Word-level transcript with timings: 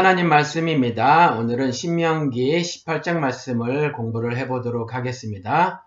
하나님 0.00 0.30
말씀입니다. 0.30 1.32
오늘은 1.32 1.72
신명기 1.72 2.56
18장 2.62 3.18
말씀을 3.18 3.92
공부를 3.92 4.38
해보도록 4.38 4.94
하겠습니다. 4.94 5.86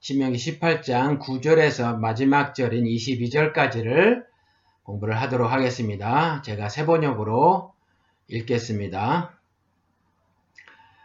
신명기 0.00 0.36
18장 0.36 1.18
9절에서 1.18 1.98
마지막 1.98 2.54
절인 2.54 2.84
22절까지를 2.84 4.24
공부를 4.82 5.18
하도록 5.22 5.50
하겠습니다. 5.50 6.42
제가 6.42 6.68
세번역으로 6.68 7.72
읽겠습니다. 8.28 9.32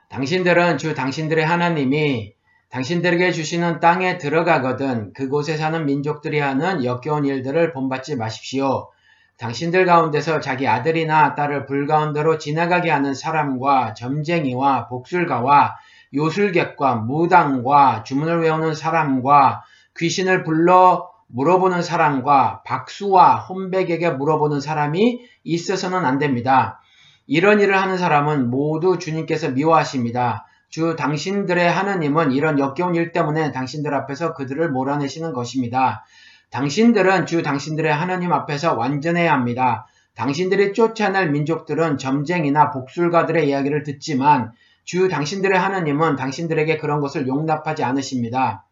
당신들은 0.09 0.77
주 0.77 0.93
당신들의 0.93 1.45
하나님이 1.45 2.33
당신들에게 2.68 3.31
주시는 3.31 3.79
땅에 3.79 4.18
들어가거든 4.18 5.13
그곳에 5.13 5.55
사는 5.55 5.86
민족들이 5.86 6.39
하는 6.39 6.83
역겨운 6.83 7.23
일들을 7.23 7.71
본받지 7.71 8.18
마십시오. 8.18 8.91
당신들 9.42 9.88
가운데서 9.88 10.40
자기 10.40 10.68
아들이나 10.68 11.34
딸을 11.34 11.66
불가운데로 11.66 12.38
지나가게 12.38 12.91
하는 12.91 13.16
사람과 13.16 13.95
점쟁이와 13.95 14.88
복술가와 14.88 15.77
요술객과 16.13 16.98
무당과 16.98 18.04
주문을 18.04 18.41
외우는 18.41 18.76
사람과 18.76 19.63
귀신을 19.98 20.44
불러 20.44 21.09
물어보는 21.26 21.82
사람과 21.82 22.62
박수와 22.66 23.38
혼백에게 23.38 24.12
물어보는 24.12 24.62
사람이 24.62 25.22
있어서는 25.44 26.05
안 26.05 26.20
됩니다. 26.20 26.80
이런 27.26 27.60
일을 27.62 27.82
하는 27.82 27.98
사람은 27.98 28.52
모두 28.52 28.99
주님께서 28.99 29.49
미워하십니다. 29.49 30.46
주 30.70 30.96
당신들의 30.96 31.68
하느님은 31.68 32.32
이런 32.32 32.60
역겨운 32.60 32.94
일 32.94 33.12
때문에 33.12 33.52
당신들 33.52 33.91
앞에서 33.94 34.35
그들을 34.35 34.70
몰아내시는 34.70 35.34
것입니다. 35.34 36.05
당신들은 36.52 37.26
주 37.26 37.44
당신들의 37.44 37.94
하나님 37.94 38.34
앞에서 38.34 38.76
완전해야 38.76 39.34
합니다. 39.34 39.88
당신들이 40.16 40.74
쫓아낼 40.74 41.32
민족들은 41.32 41.98
점쟁이나 41.98 42.71
복술가들의 42.71 43.48
이야기를 43.48 43.84
듣지만 43.84 44.52
주 44.84 45.08
당신들의 45.08 45.58
하나님은 45.58 46.18
당신들에게 46.18 46.77
그런 46.77 46.99
것을 46.99 47.27
용납하지 47.27 47.84
않으십니다. 47.84 48.66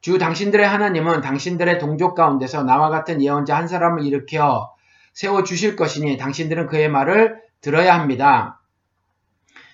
주 0.00 0.18
당신들의 0.18 0.66
하나님은 0.66 1.20
당신들의 1.20 1.78
동족 1.78 2.14
가운데서 2.14 2.64
나와 2.64 2.88
같은 2.88 3.22
예언자 3.22 3.56
한 3.56 3.68
사람을 3.68 4.04
일으켜 4.04 4.74
세워 5.12 5.44
주실 5.44 5.76
것이니 5.76 6.16
당신들은 6.16 6.66
그의 6.66 6.88
말을 6.88 7.40
들어야 7.60 7.94
합니다. 7.94 8.60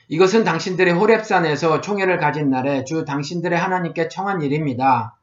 이것은 0.09 0.43
당신들의 0.43 0.95
호랩산에서 0.95 1.83
총회를 1.83 2.19
가진 2.19 2.51
날에 2.51 2.85
주 2.85 3.05
당신들의 3.05 3.57
하나님께 3.57 4.09
청한 4.09 4.43
일입니다. 4.43 5.18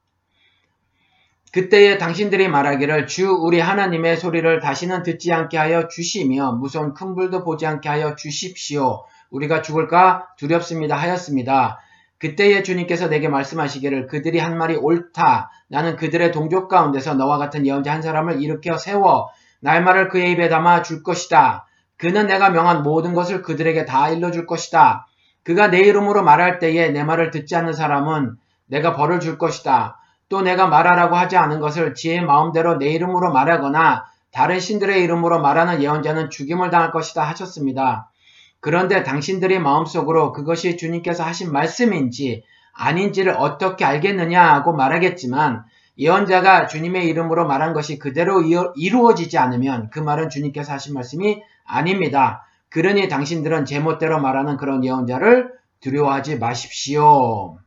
그때에 1.56 1.98
당신들이 1.98 2.50
말하기를 2.50 3.08
주 3.08 3.32
우리 3.32 3.62
하나님의 3.62 4.18
소리를 4.18 4.60
다시는 4.60 5.04
듣지 5.04 5.32
않게 5.32 5.58
하여 5.58 5.88
주시며 5.88 6.52
무서운 6.52 6.94
큰 6.94 7.16
불도 7.16 7.46
보지 7.46 7.66
않게 7.66 7.88
하여 7.88 8.18
주십시오. 8.18 9.06
우리가 9.30 9.62
죽을까 9.62 10.28
두렵습니다 10.38 10.98
하였습니다. 10.98 11.80
그때에 12.20 12.62
주님께서 12.62 13.08
내게 13.08 13.30
말씀하시기를 13.30 14.08
그들이 14.08 14.38
한 14.38 14.58
말이 14.58 14.76
옳다. 14.76 15.50
나는 15.70 15.96
그들의 15.96 16.34
동족 16.34 16.68
가운데서 16.68 17.14
너와 17.14 17.38
같은 17.38 17.66
예언자 17.66 17.94
한 17.94 18.02
사람을 18.02 18.44
일으켜 18.44 18.78
세워 18.78 19.30
날말을 19.62 20.10
그의 20.10 20.34
입에 20.34 20.50
담아 20.50 20.82
줄 20.82 21.04
것이다. 21.04 21.68
그는 21.96 22.28
내가 22.28 22.50
명한 22.50 22.84
모든 22.84 23.14
것을 23.14 23.42
그들에게 23.42 23.86
다 23.86 24.10
일러줄 24.10 24.46
것이다. 24.46 25.08
그가 25.44 25.70
내 25.70 25.80
이름으로 25.80 26.22
말할 26.22 26.60
때에 26.60 26.90
내 26.90 27.06
말을 27.06 27.32
듣지 27.32 27.56
않는 27.56 27.72
사람은 27.72 28.36
내가 28.66 28.94
벌을 28.94 29.22
줄 29.22 29.38
것이다. 29.38 30.02
또 30.30 30.42
내가 30.42 30.68
말하라고 30.68 31.16
하지 31.16 31.38
않은 31.38 31.60
것을 31.60 31.94
지의 31.94 32.22
마음대로 32.22 32.78
내 32.78 32.90
이름으로 32.90 33.32
말하거나 33.32 34.06
다른 34.32 34.60
신들의 34.60 35.02
이름으로 35.04 35.40
말하는 35.40 35.82
예언자는 35.82 36.30
죽임을 36.30 36.70
당할 36.70 36.92
것이다 36.92 37.24
하셨습니다. 37.24 38.12
그런데 38.60 39.04
당신들이 39.04 39.60
마음속으로 39.60 40.32
그것이 40.34 40.76
주님께서 40.78 41.24
하신 41.24 41.52
말씀인지 41.52 42.44
아닌지를 42.74 43.36
어떻게 43.38 43.86
알겠느냐고 43.86 44.74
말하겠지만 44.74 45.64
예언자가 45.98 46.68
주님의 46.68 47.08
이름으로 47.08 47.48
말한 47.48 47.74
것이 47.74 48.00
그대로 48.00 48.42
이루어지지 48.76 49.38
않으면 49.38 49.90
그 49.92 50.00
말은 50.00 50.30
주님께서 50.30 50.74
하신 50.74 50.94
말씀이 50.94 51.42
아닙니다. 51.64 52.46
그러니 52.70 53.08
당신들은 53.08 53.64
제멋대로 53.66 54.20
말하는 54.20 54.58
그런 54.58 54.84
예언자를 54.84 55.54
두려워하지 55.80 56.40
마십시오. 56.40 57.58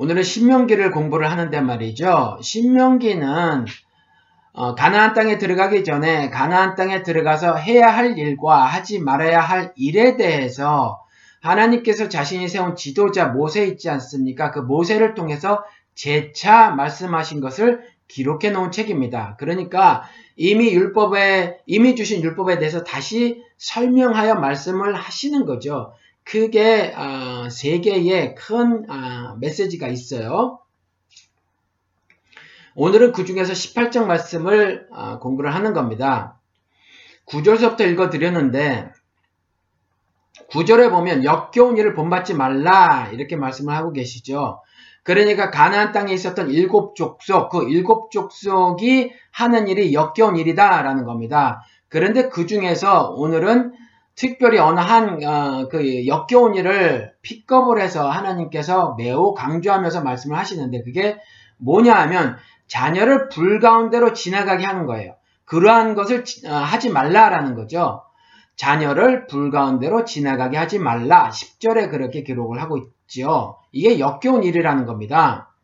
오늘은 0.00 0.22
신명기를 0.22 0.92
공부를 0.92 1.28
하는데 1.28 1.60
말이죠. 1.60 2.38
신명기는 2.40 3.64
어, 4.52 4.74
가나안 4.76 5.12
땅에 5.12 5.38
들어가기 5.38 5.82
전에 5.82 6.30
가나안 6.30 6.76
땅에 6.76 7.02
들어가서 7.02 7.56
해야 7.56 7.88
할 7.88 8.16
일과 8.16 8.64
하지 8.64 9.00
말아야 9.00 9.40
할 9.40 9.72
일에 9.74 10.16
대해서 10.16 11.02
하나님께서 11.40 12.08
자신이 12.08 12.46
세운 12.46 12.76
지도자 12.76 13.26
모세 13.26 13.66
있지 13.66 13.90
않습니까? 13.90 14.52
그 14.52 14.60
모세를 14.60 15.14
통해서 15.14 15.64
재차 15.96 16.70
말씀하신 16.70 17.40
것을 17.40 17.82
기록해 18.06 18.50
놓은 18.50 18.70
책입니다. 18.70 19.34
그러니까 19.40 20.04
이미 20.36 20.70
율법에 20.74 21.58
이미 21.66 21.96
주신 21.96 22.22
율법에 22.22 22.60
대해서 22.60 22.84
다시 22.84 23.42
설명하여 23.56 24.36
말씀을 24.36 24.94
하시는 24.94 25.44
거죠. 25.44 25.92
크게 26.28 26.92
어, 26.94 27.48
세 27.48 27.80
개의 27.80 28.34
큰 28.34 28.84
어, 28.90 29.36
메시지가 29.40 29.88
있어요. 29.88 30.58
오늘은 32.74 33.12
그 33.12 33.24
중에서 33.24 33.54
18장 33.54 34.04
말씀을 34.04 34.88
어, 34.90 35.18
공부를 35.20 35.54
하는 35.54 35.72
겁니다. 35.72 36.38
9절서부터 37.26 37.80
읽어드렸는데 37.80 38.92
9절에 40.50 40.90
보면 40.90 41.24
역겨운 41.24 41.78
일을 41.78 41.94
본받지 41.94 42.34
말라 42.34 43.08
이렇게 43.12 43.36
말씀을 43.36 43.74
하고 43.74 43.92
계시죠. 43.92 44.60
그러니까 45.04 45.50
가나안 45.50 45.92
땅에 45.92 46.12
있었던 46.12 46.50
일곱 46.50 46.94
족속 46.94 47.48
그 47.48 47.70
일곱 47.70 48.10
족속이 48.10 49.12
하는 49.30 49.66
일이 49.66 49.94
역겨운 49.94 50.36
일이다라는 50.36 51.04
겁니다. 51.04 51.62
그런데 51.88 52.28
그 52.28 52.44
중에서 52.44 53.12
오늘은 53.12 53.72
특별히 54.18 54.58
어느 54.58 54.80
한그 54.80 55.26
어, 55.26 56.06
역겨운 56.06 56.56
일을 56.56 57.12
픽업을 57.22 57.80
해서 57.80 58.10
하나님께서 58.10 58.96
매우 58.98 59.32
강조하면서 59.32 60.02
말씀을 60.02 60.36
하시는데 60.36 60.82
그게 60.82 61.18
뭐냐 61.58 61.94
하면 61.94 62.36
자녀를 62.66 63.28
불 63.28 63.60
가운데로 63.60 64.14
지나가게 64.14 64.64
하는 64.66 64.86
거예요. 64.86 65.14
그러한 65.44 65.94
것을 65.94 66.24
어, 66.46 66.52
하지 66.52 66.90
말라라는 66.90 67.54
거죠. 67.54 68.02
자녀를 68.56 69.28
불 69.28 69.52
가운데로 69.52 70.04
지나가게 70.04 70.56
하지 70.56 70.80
말라. 70.80 71.30
10절에 71.30 71.88
그렇게 71.88 72.24
기록을 72.24 72.60
하고 72.60 72.76
있죠. 72.76 73.58
이게 73.70 74.00
역겨운 74.00 74.42
일이라는 74.42 74.84
겁니다. 74.84 75.54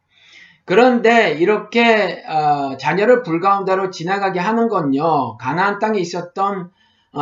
그런데 0.64 1.32
이렇게 1.32 2.22
어, 2.28 2.76
자녀를 2.76 3.24
불 3.24 3.40
가운데로 3.40 3.90
지나가게 3.90 4.38
하는 4.38 4.68
건요. 4.68 5.38
가나안 5.38 5.80
땅에 5.80 5.98
있었던 5.98 6.60
어, 6.60 6.70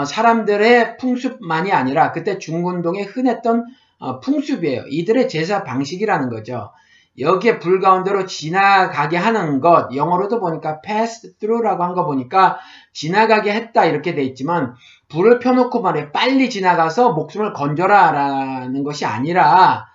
사람들의 0.05 0.97
풍습만이 0.97 1.73
아니라 1.73 2.13
그때 2.13 2.39
중군동에 2.39 3.03
흔했던 3.03 3.67
어, 3.99 4.21
풍습이에요. 4.21 4.85
이들의 4.89 5.29
제사 5.29 5.63
방식이라는 5.65 6.29
거죠. 6.31 6.73
여기에 7.19 7.59
불 7.59 7.79
가운데로 7.79 8.25
지나가게 8.25 9.19
하는 9.19 9.61
것, 9.61 9.95
영어로도 9.95 10.41
보니까 10.41 10.81
pass 10.81 11.37
through라고 11.39 11.85
한 11.85 11.95
거 11.95 12.07
보니까 12.07 12.59
지나가게 12.95 13.53
했다 13.53 13.85
이렇게 13.85 14.15
돼 14.15 14.23
있지만 14.23 14.75
불을 15.09 15.39
펴놓고 15.41 15.83
말해 15.83 16.11
빨리 16.11 16.49
지나가서 16.49 17.13
목숨을 17.13 17.53
건져라 17.53 18.13
라는 18.13 18.83
것이 18.83 19.05
아니라 19.05 19.87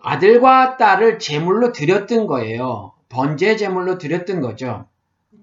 아들과 0.00 0.76
딸을 0.76 1.18
제물로 1.18 1.72
드렸던 1.72 2.28
거예요. 2.28 2.92
번제 3.08 3.56
제물로 3.56 3.98
드렸던 3.98 4.40
거죠. 4.40 4.86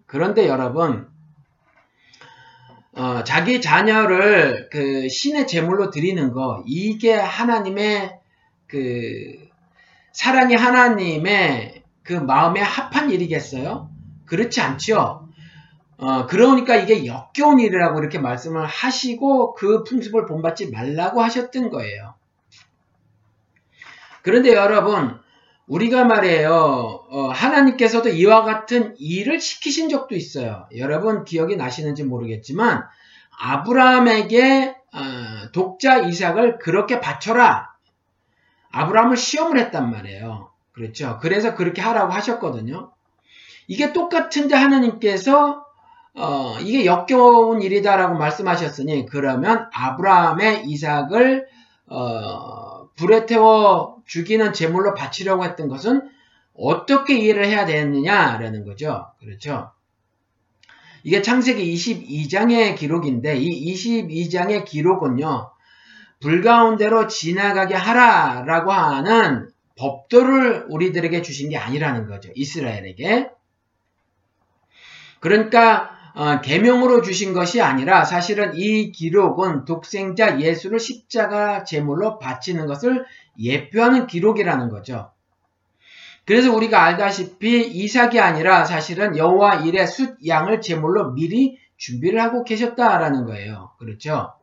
그런데 0.08 0.48
여러분 0.48 1.11
어, 2.94 3.24
자기 3.24 3.62
자녀를 3.62 4.70
그 4.70 5.08
신의 5.08 5.48
제물로 5.48 5.90
드리는 5.90 6.32
거 6.34 6.64
이게 6.66 7.14
하나님의 7.14 8.20
그 8.68 9.50
사랑의 10.12 10.58
하나님의 10.58 11.84
그 12.04 12.14
마음에 12.14 12.60
합한 12.60 13.12
일이겠어요? 13.12 13.90
그렇지 14.26 14.60
않죠. 14.62 15.30
어, 15.98 16.26
그러니까 16.26 16.76
이게 16.76 17.06
역겨운 17.06 17.60
일이라고 17.60 18.00
이렇게 18.00 18.18
말씀을 18.18 18.66
하시고 18.66 19.54
그 19.54 19.84
풍습을 19.84 20.26
본받지 20.26 20.72
말라고 20.72 21.22
하셨던 21.22 21.70
거예요. 21.70 22.16
그런데 24.22 24.54
여러분, 24.54 25.20
우리가 25.68 26.04
말이에요, 26.04 26.52
어, 27.10 27.30
하나님께서도 27.30 28.10
이와 28.10 28.44
같은 28.44 28.96
일을 28.98 29.40
시키신 29.40 29.90
적도 29.90 30.16
있어요. 30.16 30.68
여러분 30.76 31.24
기억이 31.24 31.56
나시는지 31.56 32.04
모르겠지만, 32.04 32.84
아브라함에게 33.40 34.76
어, 34.94 35.52
독자 35.54 36.00
이삭을 36.00 36.60
그렇게 36.60 37.00
바쳐라. 37.00 37.72
아브라함을 38.72 39.18
시험을 39.18 39.58
했단 39.60 39.90
말이에요. 39.90 40.52
그렇죠. 40.74 41.20
그래서 41.22 41.56
그렇게 41.56 41.82
하라고 41.82 42.12
하셨거든요. 42.14 42.92
이게 43.68 43.94
똑같은데 43.94 44.56
하나님께서 44.56 45.66
어, 46.14 46.58
이게 46.60 46.86
역겨운 46.86 47.62
일이다라고 47.62 48.18
말씀하셨으니 48.18 49.06
그러면 49.06 49.70
아브라함의 49.74 50.66
이삭을 50.66 51.48
어, 51.88 52.90
불에 52.96 53.26
태워 53.26 54.01
죽이는 54.12 54.52
제물로 54.52 54.94
바치려고 54.94 55.46
했던 55.46 55.70
것은 55.70 56.10
어떻게 56.54 57.18
이해를 57.18 57.46
해야 57.46 57.66
되느냐라는 57.66 58.66
거죠. 58.66 59.08
그렇죠. 59.22 59.72
이게 61.04 61.22
창세기 61.22 61.74
22장의 61.74 62.76
기록인데 62.76 63.38
이 63.38 63.74
22장의 63.74 64.66
기록은요. 64.66 65.52
불가운데로 66.20 67.08
지나가게 67.08 67.74
하라라고 67.74 68.74
하는 68.74 69.50
법도를 69.78 70.66
우리들에게 70.68 71.22
주신 71.22 71.50
게 71.50 71.58
아니라는 71.58 72.08
거죠. 72.08 72.30
이스라엘에게. 72.36 73.30
그러니까 75.22 76.02
어, 76.14 76.42
계명으로 76.42 77.02
주신 77.02 77.34
것이 77.34 77.62
아니라 77.62 78.04
사실은 78.04 78.52
이 78.56 78.92
기록은 78.92 79.64
독생자 79.64 80.42
예수를 80.42 80.80
십자가 80.80 81.64
제물로 81.64 82.20
바치는 82.20 82.68
것을 82.68 83.06
예표하는 83.40 84.08
기록이라는 84.08 84.70
거죠. 84.70 85.12
그래서 86.26 86.54
우리가 86.54 86.84
알다시피 86.84 87.68
이삭이 87.68 88.20
아니라 88.20 88.64
사실은 88.66 89.18
여호와 89.18 89.62
일의 89.62 89.88
숫 89.88 90.18
양을 90.26 90.62
제물로 90.62 91.12
미리 91.14 91.58
준비를 91.78 92.22
하고 92.22 92.44
계셨다라는 92.44 93.26
거예요. 93.26 93.72
그렇죠? 93.80 94.34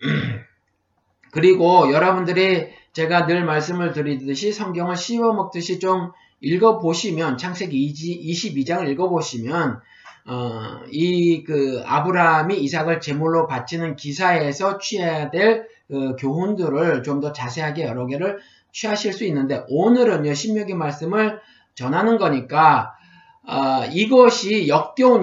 그리고 1.32 1.92
여러분들이 1.92 2.68
제가 2.92 3.26
늘 3.26 3.44
말씀을 3.44 3.92
드리듯이 3.92 4.52
성경을 4.52 4.96
씹어 4.96 5.34
먹듯이 5.34 5.78
좀 5.78 6.12
읽어 6.40 6.78
보시면 6.78 7.36
창세기 7.36 7.92
22장을 7.92 8.88
읽어 8.88 9.08
보시면 9.10 9.80
어, 10.28 10.80
이 10.90 11.44
그 11.44 11.82
아브라함이 11.86 12.58
이삭을 12.58 13.00
제물로 13.00 13.46
바치는 13.46 13.96
기사에서 13.96 14.78
취해야 14.78 15.30
될 15.30 15.68
그 15.88 16.16
교훈들을 16.16 17.02
좀 17.02 17.20
더 17.20 17.32
자세하게 17.32 17.84
여러 17.84 18.06
개를 18.06 18.38
취하실 18.72 19.12
수 19.12 19.24
있는데 19.24 19.64
오늘은요 19.68 20.34
신명기 20.34 20.74
말씀을 20.74 21.40
전하는 21.74 22.18
거니까 22.18 22.92
어, 23.46 23.84
이것이 23.90 24.68
역겨운 24.68 25.22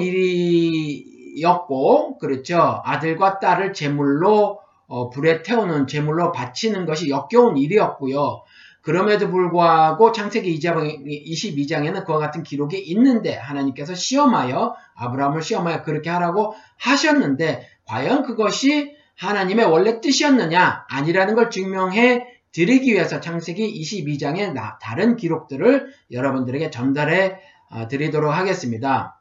일이었고 1.33 2.17
그렇죠 2.17 2.81
아들과 2.83 3.39
딸을 3.39 3.73
제물로 3.73 4.59
어, 4.87 5.09
불에 5.09 5.43
태우는 5.43 5.87
제물로 5.87 6.31
바치는 6.31 6.85
것이 6.85 7.09
역겨운 7.09 7.57
일이었고요. 7.57 8.43
그럼에도 8.81 9.29
불구하고 9.29 10.11
창세기 10.11 10.59
22장에는 10.59 12.05
그와 12.05 12.19
같은 12.19 12.43
기록이 12.43 12.77
있는데 12.79 13.33
하나님께서 13.35 13.95
시험하여 13.95 14.75
아브라함을 14.95 15.41
시험하여 15.41 15.83
그렇게 15.83 16.09
하라고 16.09 16.53
하셨는데 16.79 17.65
과연 17.85 18.23
그것이 18.23 18.93
하나님의 19.17 19.65
원래 19.65 20.01
뜻이었느냐 20.01 20.85
아니라는 20.89 21.35
걸 21.35 21.49
증명해 21.49 22.27
드리기 22.51 22.93
위해서 22.93 23.19
창세기 23.19 23.81
22장의 23.81 24.53
다른 24.79 25.15
기록들을 25.15 25.91
여러분들에게 26.11 26.69
전달해 26.69 27.39
어, 27.69 27.87
드리도록 27.87 28.31
하겠습니다. 28.31 29.19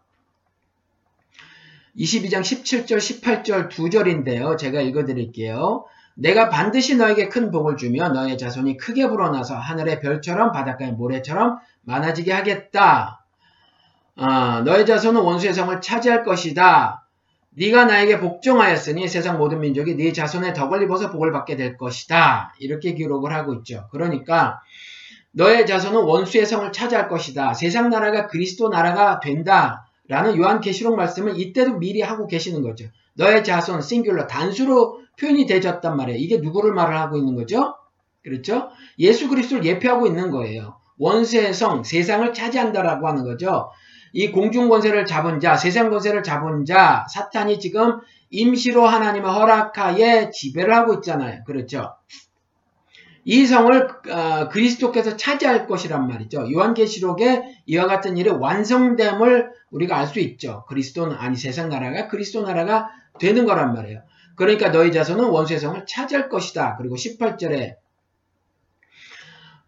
22장 1.96 2.40
17절, 2.40 2.98
18절 2.98 3.68
두 3.70 3.90
절인데요. 3.90 4.56
제가 4.56 4.80
읽어 4.80 5.04
드릴게요. 5.04 5.86
내가 6.14 6.50
반드시 6.50 6.96
너에게 6.96 7.28
큰 7.28 7.50
복을 7.50 7.76
주며 7.76 8.10
너의 8.10 8.36
자손이 8.36 8.76
크게 8.76 9.08
불어나서 9.08 9.56
하늘의 9.56 10.00
별처럼 10.00 10.52
바닷가의 10.52 10.92
모래처럼 10.92 11.58
많아지게 11.82 12.32
하겠다. 12.32 13.24
어, 14.16 14.26
너의 14.60 14.84
자손은 14.84 15.20
원수의 15.20 15.54
성을 15.54 15.80
차지할 15.80 16.24
것이다. 16.24 17.01
네가 17.54 17.84
나에게 17.84 18.19
복종하였으니 18.19 19.08
세상 19.08 19.38
모든 19.38 19.60
민족이 19.60 19.96
네 19.96 20.12
자손의 20.12 20.54
덕을 20.54 20.82
입어서 20.82 21.10
복을 21.10 21.32
받게 21.32 21.56
될 21.56 21.76
것이다. 21.76 22.54
이렇게 22.58 22.94
기록을 22.94 23.32
하고 23.32 23.54
있죠. 23.54 23.88
그러니까 23.90 24.60
너의 25.32 25.66
자손은 25.66 26.02
원수의 26.02 26.46
성을 26.46 26.70
차지할 26.72 27.08
것이다. 27.08 27.54
세상 27.54 27.90
나라가 27.90 28.26
그리스도 28.26 28.69
나라가 28.69 29.20
된다. 29.20 29.87
라는 30.08 30.37
요한 30.37 30.60
계시록 30.60 30.96
말씀을 30.96 31.38
이때도 31.38 31.78
미리 31.78 32.02
하고 32.02 32.26
계시는 32.26 32.62
거죠. 32.62 32.87
너의 33.14 33.44
자손 33.44 33.82
싱귤러 33.82 34.26
단수로 34.26 35.00
표현이 35.19 35.46
되졌단 35.46 35.96
말이에요. 35.96 36.19
이게 36.19 36.38
누구를 36.38 36.72
말을 36.72 36.98
하고 36.98 37.16
있는 37.16 37.34
거죠? 37.34 37.76
그렇죠? 38.22 38.70
예수 38.98 39.28
그리스도를 39.28 39.64
예표하고 39.64 40.06
있는 40.06 40.31
거예요. 40.31 40.76
원수의 40.98 41.55
성, 41.55 41.82
세상을 41.82 42.32
차지한다라고 42.32 43.08
하는 43.08 43.25
거죠. 43.25 43.70
이 44.12 44.30
공중 44.30 44.68
권세를 44.68 45.06
잡은 45.06 45.40
자, 45.40 45.56
세상 45.56 45.90
권세를 45.90 46.22
잡은 46.22 46.64
자, 46.64 47.06
사탄이 47.12 47.58
지금 47.58 48.00
임시로 48.30 48.86
하나님의 48.86 49.30
허락하에 49.30 50.30
지배를 50.30 50.74
하고 50.74 50.94
있잖아요. 50.94 51.42
그렇죠? 51.44 51.94
이 53.24 53.46
성을 53.46 53.88
어, 54.10 54.48
그리스도께서 54.48 55.16
차지할 55.16 55.66
것이란 55.66 56.08
말이죠. 56.08 56.50
요한계시록에 56.52 57.42
이와 57.66 57.86
같은 57.86 58.16
일의 58.16 58.34
완성됨을 58.34 59.50
우리가 59.70 59.96
알 59.98 60.06
수 60.08 60.18
있죠. 60.18 60.64
그리스도는 60.68 61.16
아니 61.16 61.36
세상 61.36 61.68
나라가 61.68 62.08
그리스도 62.08 62.42
나라가 62.42 62.90
되는 63.20 63.44
거란 63.46 63.74
말이에요. 63.74 64.02
그러니까 64.34 64.72
너희 64.72 64.90
자손은 64.92 65.28
원수의 65.28 65.60
성을 65.60 65.84
차지할 65.86 66.28
것이다. 66.28 66.76
그리고 66.78 66.96
18절에 66.96 67.74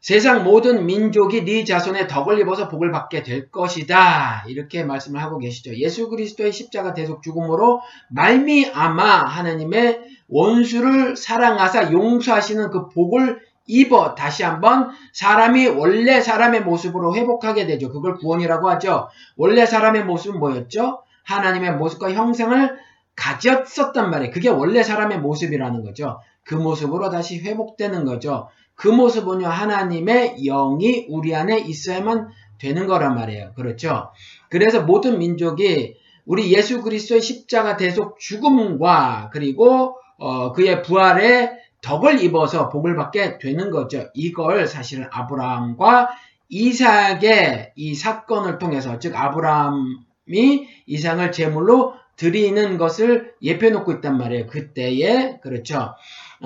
세상 0.05 0.45
모든 0.45 0.85
민족이 0.85 1.47
네 1.47 1.65
자손의 1.65 2.09
덕을 2.09 2.39
입어서 2.39 2.69
복을 2.69 2.93
받게 2.93 3.23
될 3.23 3.51
것이다. 3.51 4.45
이렇게 4.49 4.85
말씀을 4.85 5.23
하고 5.23 5.39
계시죠. 5.39 5.75
예수 5.77 6.11
그리스도의 6.11 6.53
십자가 6.53 6.93
대속 6.93 7.23
죽음으로 7.23 7.81
말미암아 8.11 9.03
하나님의 9.03 10.03
원수를 10.29 11.17
사랑하사 11.17 11.91
용서하시는 11.91 12.69
그 12.69 12.91
복을 12.91 13.41
입어 13.67 14.15
다시 14.15 14.43
한번 14.43 14.91
사람이 15.15 15.69
원래 15.69 16.21
사람의 16.21 16.65
모습으로 16.65 17.17
회복하게 17.17 17.65
되죠. 17.65 17.91
그걸 17.91 18.17
구원이라고 18.17 18.69
하죠. 18.73 19.09
원래 19.39 19.65
사람의 19.65 20.05
모습은 20.05 20.39
뭐였죠? 20.39 21.03
하나님의 21.23 21.77
모습과 21.77 22.12
형상을 22.12 22.77
가졌었단 23.17 24.11
말이에요. 24.11 24.33
그게 24.33 24.51
원래 24.51 24.83
사람의 24.83 25.21
모습이라는 25.21 25.83
거죠. 25.83 26.21
그 26.44 26.55
모습으로 26.55 27.11
다시 27.11 27.41
회복되는 27.41 28.05
거죠. 28.05 28.49
그 28.75 28.88
모습은요, 28.88 29.46
하나님의 29.46 30.37
영이 30.44 31.06
우리 31.08 31.35
안에 31.35 31.58
있어야만 31.58 32.29
되는 32.58 32.87
거란 32.87 33.14
말이에요. 33.14 33.52
그렇죠? 33.55 34.11
그래서 34.49 34.82
모든 34.82 35.19
민족이 35.19 35.96
우리 36.26 36.52
예수 36.52 36.82
그리스도의 36.82 37.20
십자가 37.20 37.77
대속 37.77 38.19
죽음과 38.19 39.31
그리고 39.32 39.96
어, 40.19 40.53
그의 40.53 40.82
부활에 40.82 41.53
덕을 41.82 42.22
입어서 42.22 42.70
복을 42.70 42.96
받게 42.96 43.39
되는 43.39 43.70
거죠. 43.70 44.08
이걸 44.15 44.67
사실은 44.67 45.06
아브라함과 45.10 46.08
이삭의 46.48 47.72
이 47.77 47.94
사건을 47.94 48.58
통해서 48.58 48.98
즉 48.98 49.15
아브라함이 49.15 50.69
이삭을 50.86 51.32
제물로 51.32 51.94
드리는 52.17 52.79
것을 52.79 53.34
예표 53.43 53.70
놓고 53.70 53.93
있단 53.94 54.17
말이에요. 54.17 54.46
그때에 54.46 55.41
그렇죠. 55.43 55.94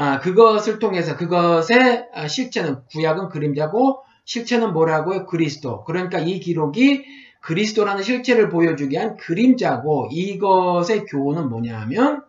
아, 0.00 0.20
그것을 0.20 0.78
통해서 0.78 1.16
그것의 1.16 2.06
아, 2.14 2.28
실체는 2.28 2.84
구약은 2.92 3.30
그림자고 3.30 4.00
실체는 4.24 4.72
뭐라고요? 4.72 5.26
그리스도. 5.26 5.82
그러니까 5.84 6.20
이 6.20 6.38
기록이 6.38 7.04
그리스도라는 7.40 8.04
실체를 8.04 8.48
보여주기 8.48 8.94
위한 8.94 9.16
그림자고 9.16 10.08
이것의 10.12 11.06
교훈은 11.08 11.48
뭐냐 11.48 11.80
하면 11.80 12.22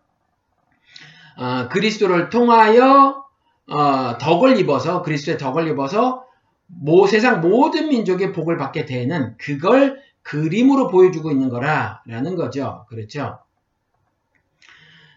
어, 1.37 1.69
그리스도를 1.69 2.29
통하여 2.29 3.23
어, 3.67 4.17
덕을 4.17 4.57
입어서 4.57 5.03
그리스도의 5.03 5.37
덕을 5.37 5.67
입어서 5.67 6.25
모 6.65 7.05
세상 7.05 7.39
모든 7.39 7.89
민족의 7.89 8.33
복을 8.33 8.57
받게 8.57 8.85
되는 8.85 9.35
그걸 9.37 9.99
그림으로 10.23 10.87
보여주고 10.87 11.29
있는 11.29 11.49
거라라는 11.49 12.35
거죠. 12.35 12.85
그렇죠? 12.89 13.39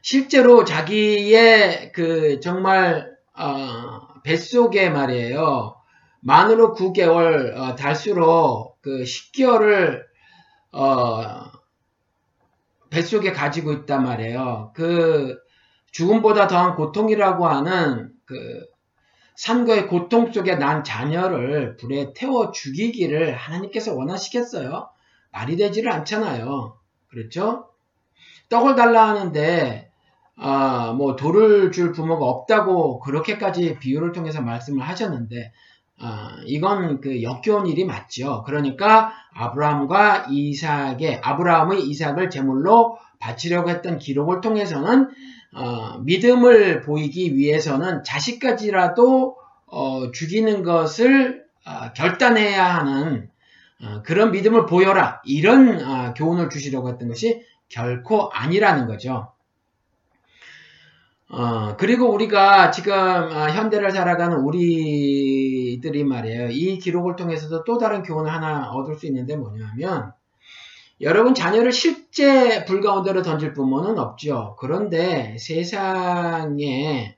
실제로 0.02 0.64
자기의 0.64 1.92
그 1.92 2.40
정말 2.40 3.12
어, 3.38 4.20
뱃속에 4.24 4.90
말이에요. 4.90 5.76
만으로 6.20 6.74
9개월 6.74 7.56
어, 7.56 7.76
달수로 7.76 8.76
그 8.80 9.04
10개월을 9.04 10.02
어, 10.72 11.44
뱃속에 12.90 13.32
가지고 13.32 13.72
있단 13.72 14.02
말이에요. 14.02 14.72
그 14.74 15.38
죽음보다 15.92 16.48
더한 16.48 16.74
고통이라고 16.74 17.46
하는 17.46 18.10
그 18.24 18.66
산거의 19.36 19.86
고통 19.86 20.32
속에 20.32 20.56
난 20.56 20.82
자녀를 20.82 21.76
불에 21.76 22.12
태워 22.14 22.50
죽이기를 22.50 23.34
하나님께서 23.34 23.94
원하시겠어요? 23.94 24.90
말이 25.30 25.56
되지를 25.56 25.90
않잖아요. 25.92 26.76
그렇죠? 27.08 27.68
떡을 28.48 28.74
달라 28.74 29.08
하는데 29.08 29.91
아, 30.36 30.92
뭐 30.96 31.16
돌을 31.16 31.72
줄 31.72 31.92
부모가 31.92 32.24
없다고 32.24 33.00
그렇게까지 33.00 33.78
비유를 33.78 34.12
통해서 34.12 34.40
말씀을 34.40 34.86
하셨는데 34.86 35.52
어, 36.00 36.28
이건 36.46 37.00
그 37.00 37.22
역겨운 37.22 37.66
일이 37.66 37.84
맞죠. 37.84 38.42
그러니까 38.44 39.12
아브라함과 39.34 40.26
이삭의 40.30 41.20
아브라함의 41.22 41.82
이삭을 41.86 42.28
제물로 42.30 42.98
바치려고 43.20 43.70
했던 43.70 43.98
기록을 43.98 44.40
통해서는 44.40 45.08
어, 45.54 45.98
믿음을 45.98 46.80
보이기 46.80 47.36
위해서는 47.36 48.02
자식까지라도 48.04 49.36
어, 49.66 50.10
죽이는 50.10 50.64
것을 50.64 51.44
어, 51.64 51.92
결단해야 51.92 52.64
하는 52.64 53.28
어, 53.80 54.02
그런 54.02 54.32
믿음을 54.32 54.66
보여라 54.66 55.20
이런 55.24 55.80
어, 55.84 56.14
교훈을 56.14 56.50
주시려고 56.50 56.88
했던 56.88 57.08
것이 57.08 57.44
결코 57.68 58.28
아니라는 58.32 58.86
거죠. 58.86 59.32
어, 61.32 61.76
그리고 61.78 62.12
우리가 62.12 62.70
지금 62.70 62.92
어, 62.94 63.48
현대를 63.48 63.90
살아가는 63.90 64.36
우리들이 64.36 66.04
말이에요. 66.04 66.50
이 66.50 66.78
기록을 66.78 67.16
통해서도 67.16 67.64
또 67.64 67.78
다른 67.78 68.02
교훈을 68.02 68.30
하나 68.30 68.70
얻을 68.70 68.96
수 68.96 69.06
있는데 69.06 69.36
뭐냐면 69.36 70.12
여러분 71.00 71.34
자녀를 71.34 71.72
실제 71.72 72.66
불 72.66 72.82
가운데로 72.82 73.22
던질 73.22 73.54
부모는 73.54 73.98
없죠. 73.98 74.56
그런데 74.60 75.38
세상에 75.38 77.16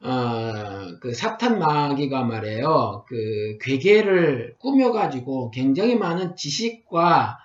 어, 0.00 0.98
그 1.00 1.12
사탄 1.12 1.58
마귀가 1.58 2.22
말이에요. 2.22 3.04
그 3.08 3.58
괴계를 3.60 4.54
꾸며가지고 4.60 5.50
굉장히 5.50 5.96
많은 5.96 6.36
지식과 6.36 7.38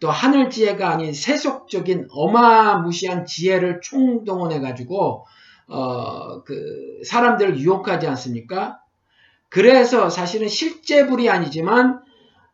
또 0.00 0.10
하늘 0.10 0.50
지혜가 0.50 0.88
아닌 0.90 1.12
세속적인 1.12 2.08
어마무시한 2.10 3.26
지혜를 3.26 3.80
총동원해 3.82 4.60
가지고 4.60 5.26
어 5.68 6.42
그 6.44 7.00
사람들을 7.06 7.58
유혹하지 7.60 8.06
않습니까? 8.08 8.78
그래서 9.48 10.10
사실은 10.10 10.48
실제 10.48 11.06
불이 11.06 11.28
아니지만 11.30 12.00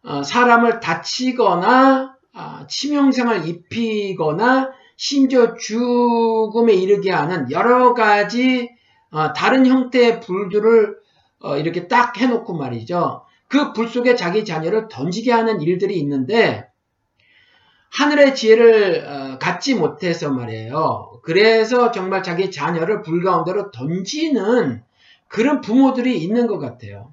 어 0.03 0.23
사람을 0.23 0.81
다치거나 0.81 2.15
아, 2.33 2.67
치명상을 2.69 3.49
입히거나 3.49 4.71
심지어 4.97 5.55
죽음에 5.55 6.75
이르게 6.75 7.11
하는 7.11 7.51
여러 7.51 7.95
가지 7.95 8.71
어 9.11 9.33
다른 9.33 9.67
형태의 9.67 10.21
불들을 10.21 10.97
어 11.41 11.57
이렇게 11.59 11.89
딱 11.89 12.17
해놓고 12.19 12.55
말이죠. 12.55 13.25
그 13.49 13.73
불 13.73 13.89
속에 13.89 14.17
자기 14.17 14.45
자녀를 14.45 14.89
던지게 14.89 15.33
하는 15.33 15.61
일들이 15.63 15.99
있는데 16.01 16.66
하늘의 17.93 18.35
지혜를 18.35 19.07
어, 19.07 19.39
갖지 19.39 19.75
못해서 19.75 20.31
말이에요. 20.31 21.21
그래서 21.23 21.91
정말 21.91 22.23
자기 22.23 22.51
자녀를 22.51 23.03
불 23.03 23.23
가운데로 23.23 23.71
던지는 23.71 24.83
그런 25.29 25.61
부모들이 25.61 26.23
있는 26.23 26.47
것 26.47 26.59
같아요. 26.59 27.13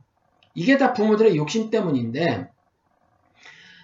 이게 0.56 0.77
다 0.77 0.94
부모들의 0.94 1.36
욕심 1.36 1.70
때문인데 1.70 2.50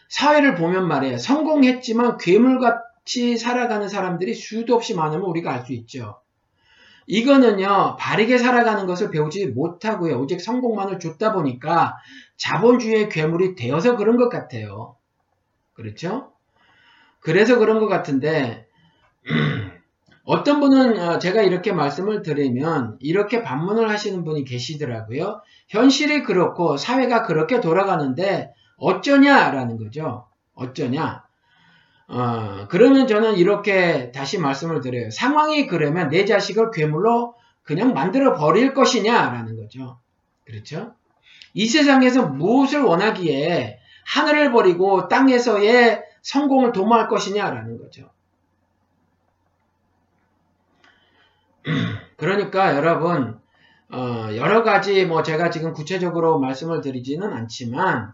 사회를 0.09 0.55
보면 0.55 0.87
말이에요. 0.87 1.17
성공했지만 1.17 2.17
괴물같이 2.17 3.37
살아가는 3.37 3.87
사람들이 3.87 4.33
수도 4.33 4.75
없이 4.75 4.95
많으면 4.95 5.25
우리가 5.25 5.51
알 5.53 5.65
수 5.65 5.73
있죠. 5.73 6.19
이거는요, 7.07 7.97
바르게 7.99 8.37
살아가는 8.37 8.85
것을 8.85 9.09
배우지 9.09 9.47
못하고요. 9.47 10.19
오직 10.19 10.39
성공만을 10.41 10.99
줬다 10.99 11.33
보니까 11.33 11.97
자본주의의 12.37 13.09
괴물이 13.09 13.55
되어서 13.55 13.97
그런 13.97 14.15
것 14.17 14.29
같아요. 14.29 14.95
그렇죠? 15.73 16.31
그래서 17.19 17.57
그런 17.57 17.79
것 17.79 17.87
같은데 17.87 18.67
어떤 20.23 20.59
분은 20.59 20.99
어, 20.99 21.19
제가 21.19 21.41
이렇게 21.41 21.71
말씀을 21.71 22.21
드리면 22.21 22.97
이렇게 22.99 23.41
반문을 23.41 23.89
하시는 23.89 24.23
분이 24.23 24.45
계시더라고요. 24.45 25.41
현실이 25.69 26.21
그렇고 26.23 26.77
사회가 26.77 27.23
그렇게 27.23 27.61
돌아가는데 27.61 28.53
어쩌냐라는 28.77 29.77
거죠. 29.77 30.27
어쩌냐. 30.53 31.23
어, 32.09 32.67
그러면 32.69 33.07
저는 33.07 33.37
이렇게 33.37 34.11
다시 34.11 34.37
말씀을 34.37 34.81
드려요. 34.81 35.09
상황이 35.09 35.67
그러면 35.67 36.09
내 36.09 36.25
자식을 36.25 36.71
괴물로 36.71 37.35
그냥 37.63 37.93
만들어 37.93 38.35
버릴 38.35 38.73
것이냐라는 38.73 39.55
거죠. 39.57 39.99
그렇죠? 40.45 40.93
이 41.53 41.67
세상에서 41.67 42.27
무엇을 42.27 42.81
원하기에 42.81 43.79
하늘을 44.05 44.51
버리고 44.51 45.07
땅에서의 45.07 46.03
성공을 46.21 46.71
도모할 46.71 47.07
것이냐라는 47.07 47.77
거죠. 47.77 48.09
그러니까 52.17 52.75
여러분 52.75 53.39
어, 53.91 54.29
여러 54.35 54.63
가지 54.63 55.05
뭐 55.05 55.23
제가 55.23 55.49
지금 55.49 55.73
구체적으로 55.73 56.39
말씀을 56.39 56.81
드리지는 56.81 57.33
않지만 57.33 58.13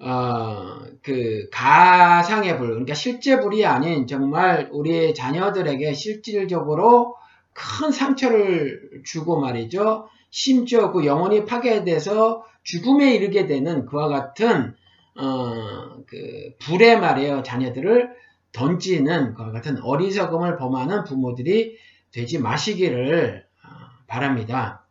어, 0.00 0.80
그 1.02 1.48
가상의 1.50 2.58
불 2.58 2.68
그러니까 2.68 2.94
실제 2.94 3.40
불이 3.40 3.64
아닌 3.66 4.06
정말 4.06 4.68
우리 4.72 5.14
자녀들에게 5.14 5.94
실질적으로 5.94 7.16
큰 7.52 7.90
상처를 7.90 9.02
주고 9.04 9.40
말이죠. 9.40 10.08
심지어 10.30 10.90
그 10.90 11.06
영혼이 11.06 11.44
파괴돼서 11.44 12.44
죽음에 12.64 13.14
이르게 13.14 13.46
되는 13.46 13.86
그와 13.86 14.08
같은 14.08 14.74
어, 15.16 16.02
그 16.06 16.52
불에 16.60 16.96
말이에요. 16.96 17.42
자녀들을 17.42 18.14
던지는 18.52 19.34
것 19.34 19.52
같은 19.52 19.80
어리석음을 19.82 20.56
범하는 20.56 21.04
부모들이 21.04 21.76
되지 22.12 22.38
마시기를 22.38 23.46
어, 23.64 23.68
바랍니다. 24.06 24.86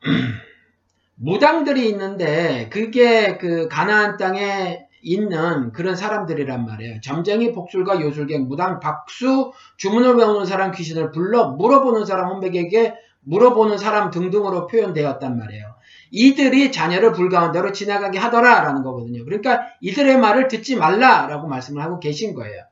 무당들이 1.14 1.88
있는데 1.90 2.68
그게 2.70 3.38
그 3.38 3.68
가나안 3.68 4.16
땅에 4.16 4.86
있는 5.02 5.72
그런 5.72 5.96
사람들이란 5.96 6.64
말이에요. 6.64 7.00
점쟁이, 7.00 7.52
복술가, 7.52 8.00
요술객, 8.00 8.46
무당, 8.46 8.80
박수, 8.80 9.52
주문을 9.76 10.14
외우는 10.14 10.46
사람, 10.46 10.70
귀신을 10.70 11.10
불러 11.10 11.48
물어보는 11.50 12.06
사람, 12.06 12.30
혼백에게 12.30 12.94
물어보는 13.20 13.78
사람 13.78 14.10
등등으로 14.10 14.66
표현되었단 14.68 15.36
말이에요. 15.36 15.71
이들이 16.12 16.70
자녀를 16.70 17.12
불가운데로 17.12 17.72
지나가게 17.72 18.18
하더라라는 18.18 18.82
거거든요. 18.82 19.24
그러니까 19.24 19.66
이들의 19.80 20.18
말을 20.18 20.46
듣지 20.46 20.76
말라라고 20.76 21.48
말씀을 21.48 21.82
하고 21.82 21.98
계신 21.98 22.34
거예요. 22.34 22.62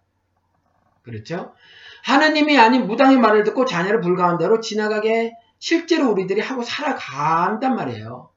그렇죠? 1.02 1.54
하느님이 2.04 2.58
아닌 2.58 2.86
무당의 2.86 3.16
말을 3.16 3.42
듣고 3.44 3.64
자녀를 3.64 4.02
불가운데로 4.02 4.60
지나가게 4.60 5.32
실제로 5.58 6.10
우리들이 6.10 6.40
하고 6.40 6.62
살아간단 6.62 7.74
말이에요. 7.74 8.30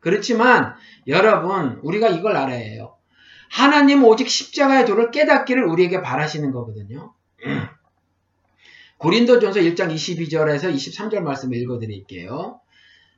그렇지만 0.00 0.74
여러분 1.06 1.80
우리가 1.82 2.08
이걸 2.08 2.36
알아야 2.36 2.58
해요. 2.58 2.96
하나님 3.50 4.04
오직 4.04 4.28
십자가의 4.28 4.84
도를 4.84 5.10
깨닫기를 5.10 5.64
우리에게 5.64 6.02
바라시는 6.02 6.52
거거든요. 6.52 7.14
고린도전서 8.98 9.60
1장 9.60 9.94
22절에서 9.94 10.74
23절 10.74 11.20
말씀을 11.20 11.56
읽어드릴게요. 11.56 12.60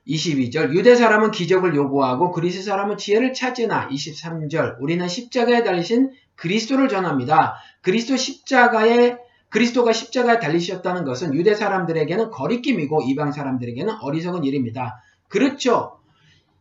22절 0.07 0.73
유대 0.73 0.95
사람은 0.95 1.31
기적을 1.31 1.75
요구하고 1.75 2.31
그리스 2.31 2.61
사람은 2.61 2.97
지혜를 2.97 3.33
찾으나 3.33 3.89
23절 3.89 4.77
우리는 4.79 5.07
십자가에 5.07 5.63
달리신 5.63 6.11
그리스도를 6.35 6.89
전합니다. 6.89 7.55
그리스도 7.81 8.17
십자가에 8.17 9.17
그리스도가 9.49 9.93
십자가에 9.93 10.39
달리셨다는 10.39 11.05
것은 11.05 11.33
유대 11.33 11.55
사람들에게는 11.55 12.29
거리낌이고 12.29 13.03
이방 13.03 13.31
사람들에게는 13.31 13.95
어리석은 14.01 14.43
일입니다. 14.43 15.01
그렇죠. 15.27 15.99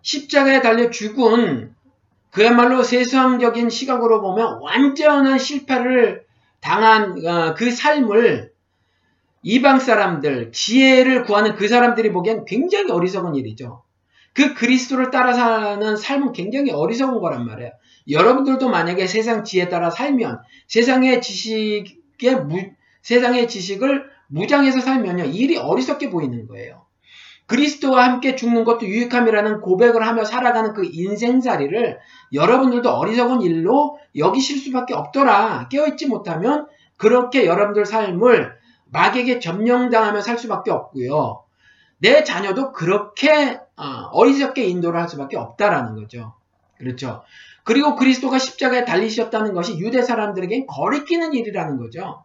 십자가에 0.03 0.61
달려 0.61 0.91
죽은 0.91 1.75
그야말로 2.31 2.83
세상적인 2.83 3.71
시각으로 3.71 4.21
보면 4.21 4.59
완전한 4.61 5.39
실패를 5.39 6.25
당한 6.61 7.25
어, 7.27 7.55
그 7.55 7.71
삶을 7.71 8.54
이방 9.45 9.79
사람들, 9.79 10.53
지혜를 10.53 11.23
구하는 11.23 11.55
그 11.55 11.69
사람들이 11.69 12.13
보기엔 12.13 12.47
굉장히 12.47 12.91
어리석은 12.91 13.35
일이죠. 13.35 13.83
그 14.33 14.55
그리스도를 14.55 15.11
따라 15.11 15.33
사는 15.33 15.97
삶은 15.97 16.33
굉장히 16.33 16.73
어리석은 16.73 17.21
거란 17.21 17.47
말이에요. 17.47 17.71
여러분들도 18.11 18.69
만약에 18.69 19.07
세상 19.07 19.45
지혜 19.45 19.69
따라 19.69 19.91
살면 19.91 20.41
세상의 20.67 21.23
지식에 21.23 22.35
무, 22.45 22.59
세상의 23.03 23.47
지식을 23.49 24.07
무장해서 24.29 24.81
살면요 24.81 25.27
일이 25.27 25.57
어리석게 25.59 26.11
보이는 26.11 26.47
거예요. 26.49 26.87
그리스도와 27.47 28.05
함께 28.05 28.37
죽는 28.37 28.65
것도 28.65 28.87
유익함이라는 28.87 29.61
고백을 29.61 30.07
하며 30.07 30.25
살아가는 30.25 30.73
그 30.73 30.89
인생살이를 30.91 31.99
여러분들도 32.33 32.91
어리석은 32.91 33.43
일로 33.43 33.99
여기실 34.17 34.59
수밖에 34.59 34.95
없더라. 34.95 35.69
깨어있지 35.69 36.07
못하면 36.07 36.67
그렇게 36.97 37.45
여러분들 37.45 37.85
삶을 37.85 38.64
마귀에게 38.95 39.41
점령당하며 39.41 40.21
살 40.21 40.39
수밖에 40.39 40.71
없고요. 40.71 41.43
내 41.99 42.23
자녀도 42.23 42.73
그렇게 42.73 43.59
어, 43.77 43.85
어리석게 44.13 44.65
인도를 44.65 45.01
할 45.01 45.09
수밖에 45.09 45.37
없다라는 45.37 45.97
거죠. 45.97 46.35
그렇죠. 46.79 47.25
그리고 47.65 47.97
그리스도가 47.97 48.39
십자가에 48.39 48.85
달리셨다는 48.85 49.53
것이 49.53 49.79
유대 49.79 50.03
사람들에겐 50.03 50.67
거리끼는 50.67 51.35
일이라는 51.35 51.77
거죠. 51.79 52.25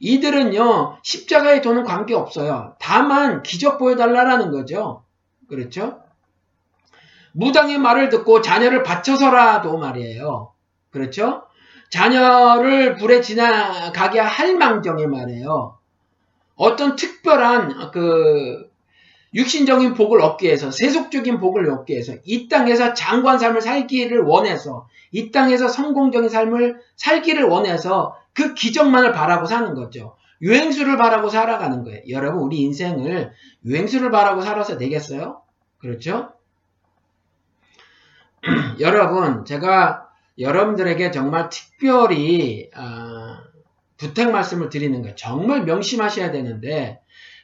이들은요, 0.00 0.98
십자가에 1.02 1.60
도는 1.60 1.84
관계없어요. 1.84 2.74
다만 2.80 3.42
기적 3.42 3.78
보여달라라는 3.78 4.50
거죠. 4.50 5.04
그렇죠? 5.48 6.00
무당의 7.32 7.78
말을 7.78 8.08
듣고 8.08 8.40
자녀를 8.40 8.82
바쳐서라도 8.82 9.78
말이에요. 9.78 10.52
그렇죠? 10.90 11.44
자녀를 11.90 12.96
불에 12.96 13.20
지나가게 13.20 14.18
할 14.18 14.56
망정에 14.56 15.06
말이에요. 15.06 15.78
어떤 16.56 16.96
특별한 16.96 17.90
그 17.90 18.70
육신적인 19.34 19.94
복을 19.94 20.20
얻기 20.20 20.46
위해서 20.46 20.70
세속적인 20.70 21.40
복을 21.40 21.68
얻기 21.68 21.92
위해서 21.92 22.14
이 22.24 22.48
땅에서 22.48 22.94
장관 22.94 23.38
삶을 23.38 23.60
살기를 23.60 24.20
원해서 24.20 24.88
이 25.10 25.32
땅에서 25.32 25.68
성공적인 25.68 26.28
삶을 26.28 26.80
살기를 26.96 27.44
원해서 27.44 28.16
그 28.32 28.54
기적만을 28.54 29.12
바라고 29.12 29.46
사는 29.46 29.74
거죠. 29.74 30.16
유행수를 30.40 30.96
바라고 30.96 31.28
살아가는 31.28 31.84
거예요. 31.84 32.02
여러분 32.08 32.42
우리 32.42 32.58
인생을 32.60 33.32
유행수를 33.64 34.10
바라고 34.10 34.42
살아서 34.42 34.76
되겠어요? 34.76 35.40
그렇죠? 35.78 36.32
여러분 38.80 39.44
제가 39.44 40.08
여러분들에게 40.38 41.10
정말 41.10 41.48
특별히 41.48 42.70
어, 42.76 43.38
부탁 43.96 44.30
말씀을 44.30 44.68
드리는 44.68 45.00
거예요. 45.02 45.14
정말 45.16 45.64
명심하셔야 45.64 46.30
되는데 46.30 47.00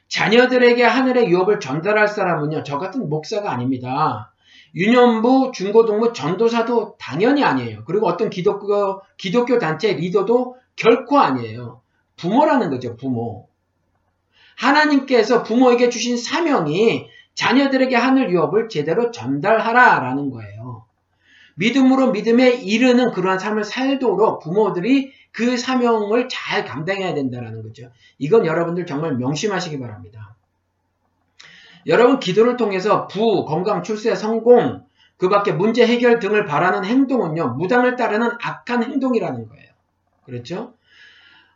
자녀들에게 0.07 0.83
하늘의 0.83 1.29
유업을 1.29 1.59
전달할 1.59 2.07
사람은요, 2.07 2.63
저 2.63 2.77
같은 2.77 3.07
목사가 3.07 3.51
아닙니다. 3.51 4.33
유년부, 4.75 5.51
중고등부, 5.53 6.13
전도사도 6.13 6.95
당연히 6.99 7.43
아니에요. 7.43 7.83
그리고 7.85 8.07
어떤 8.07 8.29
기독교, 8.29 9.01
기독교 9.17 9.57
단체 9.57 9.93
리더도 9.93 10.57
결코 10.75 11.19
아니에요. 11.19 11.81
부모라는 12.17 12.69
거죠, 12.69 12.95
부모. 12.95 13.47
하나님께서 14.57 15.43
부모에게 15.43 15.89
주신 15.89 16.17
사명이 16.17 17.07
자녀들에게 17.33 17.95
하늘 17.95 18.31
유업을 18.31 18.69
제대로 18.69 19.11
전달하라라는 19.11 20.29
거예요. 20.29 20.60
믿음으로 21.61 22.11
믿음에 22.11 22.49
이르는 22.49 23.11
그러한 23.11 23.37
삶을 23.37 23.63
살도록 23.63 24.41
부모들이 24.41 25.13
그 25.31 25.57
사명을 25.57 26.27
잘 26.27 26.65
감당해야 26.65 27.13
된다는 27.13 27.61
거죠. 27.61 27.91
이건 28.17 28.47
여러분들 28.47 28.87
정말 28.87 29.15
명심하시기 29.15 29.79
바랍니다. 29.79 30.35
여러분 31.85 32.19
기도를 32.19 32.57
통해서 32.57 33.07
부, 33.07 33.45
건강, 33.45 33.83
출세, 33.83 34.15
성공, 34.15 34.83
그 35.17 35.29
밖에 35.29 35.51
문제 35.51 35.85
해결 35.85 36.17
등을 36.17 36.45
바라는 36.45 36.83
행동은요, 36.83 37.55
무당을 37.59 37.95
따르는 37.95 38.31
악한 38.41 38.83
행동이라는 38.83 39.47
거예요. 39.47 39.71
그렇죠? 40.25 40.73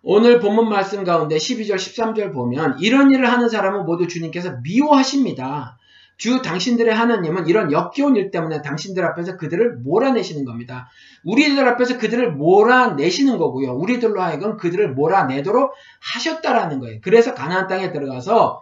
오늘 0.04 0.40
본문 0.40 0.70
말씀 0.70 1.04
가운데 1.04 1.38
12절, 1.38 1.76
13절 1.76 2.32
보면 2.32 2.78
이런 2.80 3.12
일을 3.12 3.32
하는 3.32 3.50
사람은 3.50 3.86
모두 3.86 4.08
주님께서 4.08 4.58
미워하십니다. 4.62 5.80
주 6.18 6.42
당신들의 6.42 6.94
하나님은 6.94 7.48
이런 7.48 7.72
역겨운 7.72 8.16
일 8.16 8.32
때문에 8.32 8.62
당신들 8.62 9.04
앞에서 9.06 9.38
그들을 9.38 9.78
몰아내시는 9.84 10.46
겁니다. 10.46 10.90
우리들 11.26 11.68
앞에서 11.68 11.98
그들을 11.98 12.32
몰아내시는 12.34 13.38
거고요. 13.38 13.74
우리들로 13.74 14.22
하여금 14.22 14.58
그들을 14.58 14.94
몰아내도록 14.94 15.74
하셨다라는 16.14 16.80
거예요. 16.80 17.00
그래서 17.02 17.34
가나안 17.34 17.68
땅에 17.68 17.92
들어가서 17.92 18.62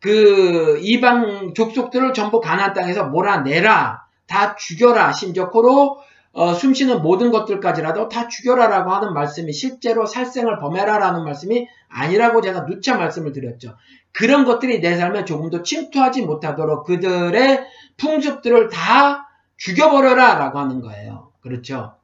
그 0.00 0.78
이방 0.82 1.52
족속들을 1.54 2.14
전부 2.14 2.40
가나안 2.40 2.72
땅에서 2.72 3.04
몰아내라. 3.04 4.06
다 4.26 4.56
죽여라. 4.56 5.12
심지어 5.12 5.50
코로 5.50 5.98
어, 6.32 6.52
숨쉬는 6.52 7.00
모든 7.00 7.30
것들까지라도 7.30 8.10
다 8.10 8.28
죽여라라고 8.28 8.90
하는 8.90 9.14
말씀이 9.14 9.54
실제로 9.54 10.04
살생을 10.04 10.58
범해라라는 10.58 11.24
말씀이 11.24 11.66
아니라고 11.88 12.42
제가 12.42 12.66
누차 12.66 12.98
말씀을 12.98 13.32
드렸죠. 13.32 13.74
그런 14.16 14.46
것들이 14.46 14.80
내 14.80 14.96
삶에 14.96 15.26
조금도 15.26 15.62
침투하지 15.62 16.22
못하도록 16.22 16.86
그들의 16.86 17.66
풍습들을 17.98 18.70
다 18.70 19.28
죽여버려라 19.58 20.38
라고 20.38 20.58
하는 20.58 20.80
거예요. 20.80 21.32
그렇죠. 21.42 21.94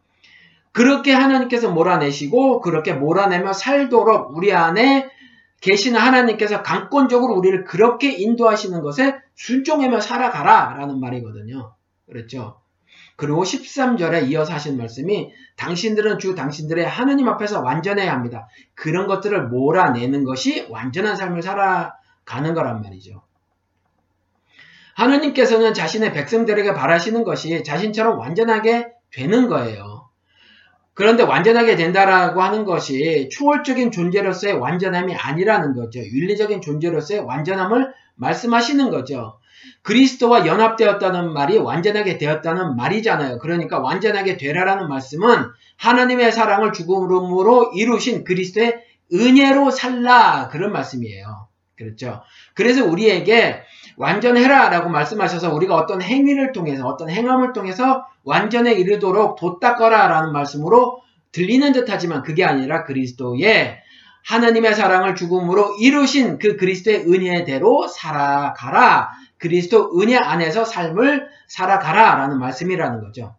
그렇게 0.72 1.12
하나님께서 1.12 1.70
몰아내시고 1.70 2.60
그렇게 2.60 2.92
몰아내며 2.92 3.54
살도록 3.54 4.36
우리 4.36 4.52
안에 4.52 5.08
계시는 5.62 5.98
하나님께서 5.98 6.62
강권적으로 6.62 7.34
우리를 7.34 7.64
그렇게 7.64 8.12
인도하시는 8.12 8.82
것에 8.82 9.16
순종하며 9.36 10.00
살아가라 10.00 10.74
라는 10.76 11.00
말이거든요. 11.00 11.72
그렇죠. 12.06 12.60
그리고 13.16 13.42
13절에 13.42 14.28
이어서 14.28 14.52
하신 14.52 14.76
말씀이 14.76 15.30
당신들은 15.56 16.18
주 16.18 16.34
당신들의 16.34 16.86
하느님 16.86 17.28
앞에서 17.28 17.62
완전해야 17.62 18.12
합니다. 18.12 18.48
그런 18.74 19.06
것들을 19.06 19.48
몰아내는 19.48 20.24
것이 20.24 20.66
완전한 20.68 21.16
삶을 21.16 21.40
살아 21.40 21.94
가는 22.24 22.54
거란 22.54 22.80
말이죠. 22.82 23.22
하느님께서는 24.94 25.74
자신의 25.74 26.12
백성들에게 26.12 26.74
바라시는 26.74 27.24
것이 27.24 27.64
자신처럼 27.64 28.18
완전하게 28.18 28.88
되는 29.10 29.48
거예요. 29.48 30.08
그런데 30.94 31.22
완전하게 31.22 31.76
된다라고 31.76 32.42
하는 32.42 32.64
것이 32.64 33.30
초월적인 33.32 33.90
존재로서의 33.90 34.54
완전함이 34.54 35.14
아니라는 35.14 35.74
거죠. 35.74 36.00
윤리적인 36.00 36.60
존재로서의 36.60 37.20
완전함을 37.20 37.92
말씀하시는 38.16 38.90
거죠. 38.90 39.38
그리스도와 39.82 40.46
연합되었다는 40.46 41.32
말이 41.32 41.56
완전하게 41.56 42.18
되었다는 42.18 42.76
말이잖아요. 42.76 43.38
그러니까 43.38 43.78
완전하게 43.78 44.36
되라라는 44.36 44.88
말씀은 44.88 45.50
하나님의 45.78 46.30
사랑을 46.32 46.72
죽음으로 46.72 47.72
이루신 47.74 48.24
그리스도의 48.24 48.84
은혜로 49.12 49.70
살라 49.70 50.48
그런 50.48 50.72
말씀이에요. 50.72 51.48
그렇죠. 51.76 52.22
그래서 52.54 52.84
우리에게 52.84 53.62
완전해라 53.96 54.68
라고 54.68 54.88
말씀하셔서 54.90 55.54
우리가 55.54 55.74
어떤 55.74 56.02
행위를 56.02 56.52
통해서 56.52 56.86
어떤 56.86 57.10
행함을 57.10 57.52
통해서 57.52 58.06
완전에 58.24 58.72
이르도록 58.72 59.36
돛닦아라 59.36 60.08
라는 60.08 60.32
말씀으로 60.32 61.02
들리는 61.32 61.72
듯 61.72 61.86
하지만 61.88 62.22
그게 62.22 62.44
아니라 62.44 62.84
그리스도의 62.84 63.80
하나님의 64.24 64.74
사랑을 64.74 65.14
죽음으로 65.14 65.76
이루신 65.80 66.38
그 66.38 66.56
그리스도의 66.56 67.06
은혜대로 67.06 67.88
살아가라. 67.88 69.10
그리스도 69.38 69.90
은혜 70.00 70.16
안에서 70.16 70.64
삶을 70.64 71.28
살아가라 71.48 72.14
라는 72.14 72.38
말씀이라는 72.38 73.00
거죠. 73.00 73.34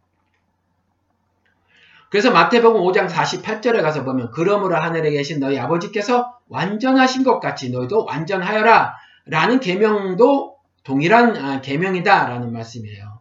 그래서 2.13 2.29
마태복음 2.29 2.79
5장 2.81 3.09
48절에 3.09 3.81
가서 3.81 4.03
보면 4.03 4.29
그러므로 4.29 4.75
하늘에 4.75 5.09
계신 5.09 5.39
너희 5.39 5.57
아버지께서 5.57 6.37
완전하신 6.47 7.23
것 7.23 7.39
같이 7.39 7.71
너희도 7.71 8.05
완전하여라 8.05 8.93
라는 9.25 9.59
계명도 9.59 10.55
동일한 10.83 11.35
아, 11.37 11.61
계명이다 11.61 12.27
라는 12.27 12.53
말씀이에요. 12.53 13.19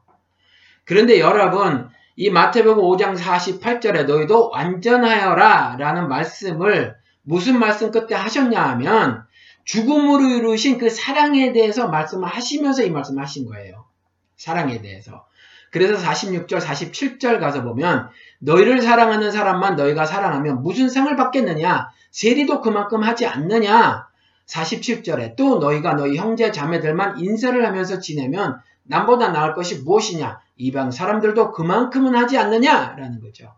그런데 0.85 1.20
여러분 1.20 1.88
이 2.16 2.28
마태복음 2.28 2.83
5장 2.83 3.16
48절에 3.16 4.05
너희도 4.05 4.50
완전하여라 4.50 5.76
라는 5.78 6.07
말씀을 6.09 6.94
무슨 7.22 7.59
말씀 7.59 7.90
끝에 7.92 8.14
하셨냐 8.14 8.62
하면 8.62 9.24
죽음으로 9.64 10.22
이루신 10.22 10.76
그 10.76 10.90
사랑에 10.90 11.55
대해서 11.55 11.88
말씀을 11.88 12.28
하시면서 12.28 12.83
이 12.83 12.90
말씀을 12.90 13.22
하신 13.22 13.46
거예요. 13.46 13.87
사랑에 14.37 14.83
대해서. 14.83 15.24
그래서 15.73 15.95
46절, 15.95 16.61
47절 16.61 17.41
가서 17.41 17.63
보면 17.63 18.11
너희를 18.41 18.83
사랑하는 18.83 19.33
사람만 19.33 19.75
너희가 19.77 20.05
사랑하면 20.05 20.63
무슨 20.63 20.91
상을 20.91 21.15
받겠느냐? 21.17 21.89
세리도 22.11 22.61
그만큼 22.61 23.03
하지 23.03 23.27
않느냐? 23.27 24.07
47절에 24.47 25.35
또 25.35 25.59
너희가 25.59 25.95
너희 25.95 26.17
형제 26.17 26.53
자매들만 26.53 27.19
인사를 27.21 27.67
하면서 27.67 27.99
지내면 28.01 28.61
남보다 28.83 29.33
나을 29.33 29.55
것이 29.55 29.83
무엇이냐? 29.83 30.41
이방 30.57 30.91
사람들도 30.91 31.53
그만큼은 31.53 32.17
하지 32.17 32.37
않느냐? 32.37 32.95
라는 32.99 33.21
거죠. 33.21 33.55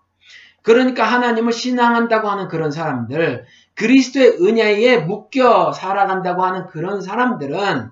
그러니까 0.62 1.04
하나님을 1.04 1.52
신앙한다고 1.52 2.28
하는 2.28 2.46
그런 2.46 2.70
사람들, 2.70 3.44
그리스도의 3.74 4.38
은혜에 4.40 4.98
묶여 4.98 5.72
살아간다고 5.72 6.44
하는 6.44 6.68
그런 6.68 7.02
사람들은 7.02 7.90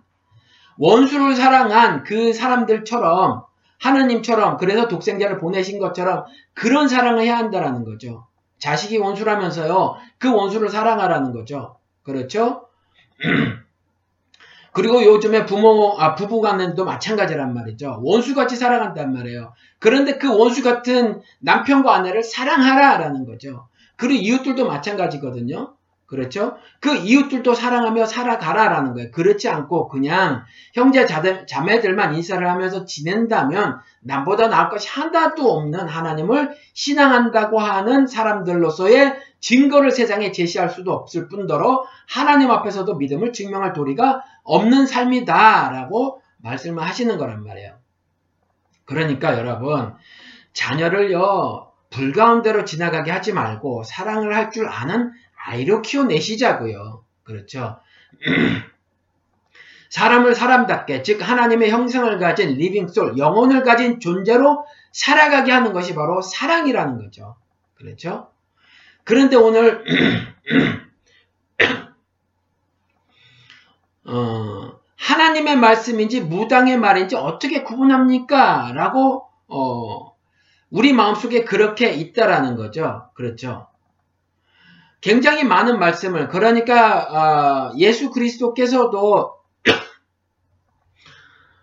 원수를 0.79 1.35
사랑한 1.35 2.05
그 2.05 2.33
사람들처럼 2.33 3.43
하나님처럼 3.83 4.59
그래서 4.59 4.87
독생자를 4.89 5.39
보내신 5.39 5.79
것처럼 5.79 6.25
그런 6.55 6.89
사랑을 6.89 7.23
해야 7.23 7.37
한다라는 7.37 7.85
거죠. 7.85 8.27
자식이 8.59 8.97
원수라면서요. 8.99 9.97
그 10.19 10.33
원수를 10.33 10.69
사랑하라는 10.69 11.33
거죠. 11.33 11.77
그렇죠? 12.03 12.69
그리고 14.73 15.05
요즘에 15.05 15.45
부모, 15.45 15.97
아, 15.99 16.15
부부 16.15 16.41
간에도 16.41 16.85
마찬가지란 16.85 17.53
말이죠. 17.53 18.01
원수같이 18.03 18.57
살아간단 18.57 19.13
말이에요. 19.13 19.53
그런데 19.81 20.17
그 20.17 20.35
원수 20.35 20.63
같은 20.63 21.21
남편과 21.41 21.95
아내를 21.95 22.23
사랑하라라는 22.23 23.27
거죠. 23.27 23.69
그리고 23.97 24.23
이웃들도 24.23 24.67
마찬가지거든요. 24.67 25.75
그렇죠? 26.13 26.59
그 26.79 26.95
이웃들도 26.95 27.55
사랑하며 27.55 28.05
살아가라라는 28.05 28.93
거예요. 28.93 29.11
그렇지 29.13 29.49
않고 29.49 29.89
그냥 29.89 30.45
형제 30.75 31.07
자매들만 31.07 32.15
인사를 32.15 32.47
하면서 32.47 32.85
지낸다면 32.85 33.79
남보다 34.03 34.49
나을 34.49 34.69
것이 34.69 34.91
하나도 34.91 35.51
없는 35.51 35.89
하나님을 35.89 36.55
신앙한다고 36.75 37.59
하는 37.59 38.07
사람들로서의 38.07 39.15
증거를 39.41 39.91
세상에 39.91 40.33
제시할 40.33 40.69
수도 40.69 40.93
없을 40.93 41.29
뿐더러 41.29 41.87
하나님 42.07 42.51
앞에서도 42.51 42.95
믿음을 42.95 43.33
증명할 43.33 43.73
도리가 43.73 44.21
없는 44.45 44.85
삶이다라고 44.85 46.21
말씀을 46.43 46.83
하시는 46.83 47.17
거란 47.17 47.43
말이에요. 47.43 47.73
그러니까 48.85 49.39
여러분 49.39 49.95
자녀를요 50.53 51.73
불 51.93 52.13
가운데로 52.13 52.65
지나가게 52.65 53.11
하지 53.11 53.33
말고 53.33 53.85
사랑을 53.85 54.35
할 54.35 54.51
줄 54.51 54.69
아는 54.69 55.13
아이로 55.45 55.83
키워내시자고요. 55.83 57.05
그렇죠. 57.25 57.81
사람을 59.91 60.35
사람답게 60.35 61.03
즉 61.03 61.29
하나님의 61.29 61.71
형상을 61.71 62.19
가진 62.19 62.57
living 62.57 62.89
soul 62.89 63.19
영혼을 63.19 63.63
가진 63.63 64.01
존재로 64.01 64.65
살아가게 64.93 65.53
하는 65.53 65.73
것이 65.73 65.95
바로 65.95 66.23
사랑이라는 66.23 66.99
거죠. 66.99 67.37
그렇죠? 67.75 68.31
그런데 69.05 69.37
오늘 69.37 69.85
어, 74.05 74.81
하나님의 74.97 75.57
말씀인지 75.57 76.21
무당의 76.23 76.79
말인지 76.79 77.17
어떻게 77.17 77.63
구분합니까? 77.63 78.73
라고 78.75 79.29
어, 79.49 80.17
우리 80.71 80.93
마음속에 80.93 81.45
그렇게 81.45 81.93
있다라는 81.93 82.57
거죠. 82.57 83.11
그렇죠. 83.15 83.69
굉장히 85.03 85.45
많은 85.45 85.79
말씀을 85.79 86.29
그러니까 86.29 87.73
어, 87.73 87.73
예수 87.77 88.11
그리스도께서도 88.11 89.35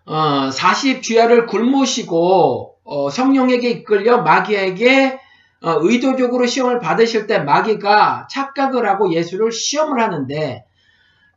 어, 0.06 0.48
40주야를 0.50 1.46
굶으시고 1.46 2.76
어, 2.84 3.10
성령에게 3.10 3.70
이끌려 3.70 4.18
마귀에게 4.22 5.18
어, 5.62 5.76
의도적으로 5.80 6.46
시험을 6.46 6.80
받으실 6.80 7.26
때 7.26 7.38
마귀가 7.38 8.28
착각을 8.30 8.86
하고 8.86 9.12
예수를 9.12 9.52
시험을 9.52 10.00
하는데 10.02 10.64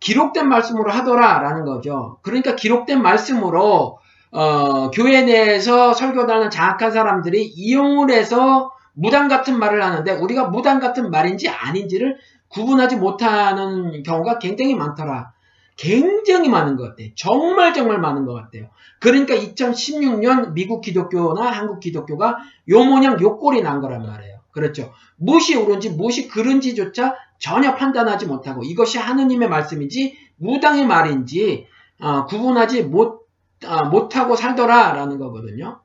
기록된 0.02 0.50
말씀으로 0.50 0.92
하더라라는 0.92 1.64
거죠. 1.64 2.20
그러니까 2.22 2.56
기록된 2.56 3.02
말씀으로 3.02 4.00
어, 4.32 4.92
교회 4.92 5.22
내에서 5.22 5.94
설교단는 5.94 6.50
장악한 6.50 6.92
사람들이 6.92 7.46
이용을 7.46 8.12
해서 8.12 8.73
무당 8.94 9.28
같은 9.28 9.58
말을 9.58 9.84
하는데 9.84 10.12
우리가 10.12 10.50
무당 10.50 10.80
같은 10.80 11.12
말인지 11.12 11.50
아닌지를 11.50 12.18
구분하지 12.48 12.98
못하는 12.98 14.04
경우가 14.04 14.40
굉장히 14.40 14.76
많더라. 14.76 15.34
굉장히 15.76 16.50
많은 16.50 16.76
것 16.76 16.90
같아요. 16.90 17.10
정말 17.16 17.74
정말 17.74 18.00
많은 18.00 18.26
것 18.26 18.34
같아요. 18.34 18.70
그러니까 19.00 19.34
2016년 19.36 20.54
미국 20.54 20.82
기독교나 20.82 21.50
한국 21.50 21.80
기독교가 21.80 22.38
요 22.70 22.84
모양 22.84 23.20
요 23.22 23.38
꼴이 23.38 23.62
난 23.62 23.82
거란 23.82 24.06
말이에요. 24.06 24.40
그렇죠. 24.52 24.94
무엇이 25.18 25.56
옳은지 25.56 25.90
무엇이 25.90 26.28
그른지조차 26.28 27.16
전혀 27.40 27.76
판단하지 27.76 28.28
못하고 28.28 28.64
이것이 28.64 29.00
하느님의 29.00 29.50
말씀인지 29.50 30.16
무당의 30.38 30.86
말인지 30.86 31.68
어, 32.00 32.26
구분하지 32.26 32.84
못, 32.84 33.28
어, 33.66 33.90
못하고 33.90 34.36
살더라라는 34.36 35.18
거거든요. 35.18 35.82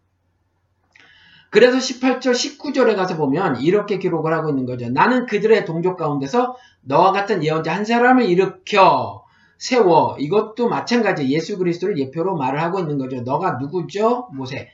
그래서 1.50 1.78
18절 1.78 2.32
19절에 2.32 2.94
가서 2.94 3.16
보면 3.16 3.60
이렇게 3.60 3.98
기록을 3.98 4.32
하고 4.32 4.50
있는 4.50 4.66
거죠. 4.66 4.88
나는 4.90 5.26
그들의 5.26 5.64
동족 5.64 5.96
가운데서 5.96 6.56
너와 6.82 7.12
같은 7.12 7.42
예언자 7.42 7.74
한 7.74 7.84
사람을 7.84 8.24
일으켜 8.24 9.24
세워 9.56 10.16
이것도 10.18 10.68
마찬가지 10.68 11.28
예수 11.30 11.58
그리스도를 11.58 11.98
예표로 11.98 12.36
말을 12.36 12.62
하고 12.62 12.80
있는 12.80 12.98
거죠. 12.98 13.22
너가 13.22 13.52
누구죠? 13.60 14.28
모세. 14.32 14.70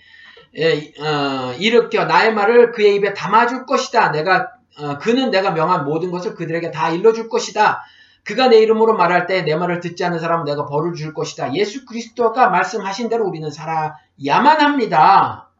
예, 0.56 0.92
어, 1.00 1.54
일으켜 1.58 2.04
나의 2.04 2.34
말을 2.34 2.72
그의 2.72 2.96
입에 2.96 3.14
담아줄 3.14 3.66
것이다. 3.66 4.10
내가 4.12 4.50
어, 4.78 4.98
그는 4.98 5.30
내가 5.30 5.52
명한 5.52 5.84
모든 5.84 6.10
것을 6.10 6.34
그들에게 6.34 6.70
다 6.70 6.90
일러줄 6.90 7.28
것이다. 7.28 7.82
그가 8.24 8.48
내 8.48 8.58
이름으로 8.58 8.94
말할 8.94 9.26
때 9.26 9.42
내 9.42 9.54
말을 9.54 9.80
듣지 9.80 10.04
않는 10.04 10.18
사람은 10.18 10.44
내가 10.44 10.66
벌을 10.66 10.94
줄 10.94 11.14
것이다. 11.14 11.54
예수 11.54 11.84
그리스도가 11.84 12.48
말씀하신 12.48 13.08
대로 13.08 13.26
우리는 13.26 13.48
살아야만 13.50 14.60
합니다. 14.60 15.50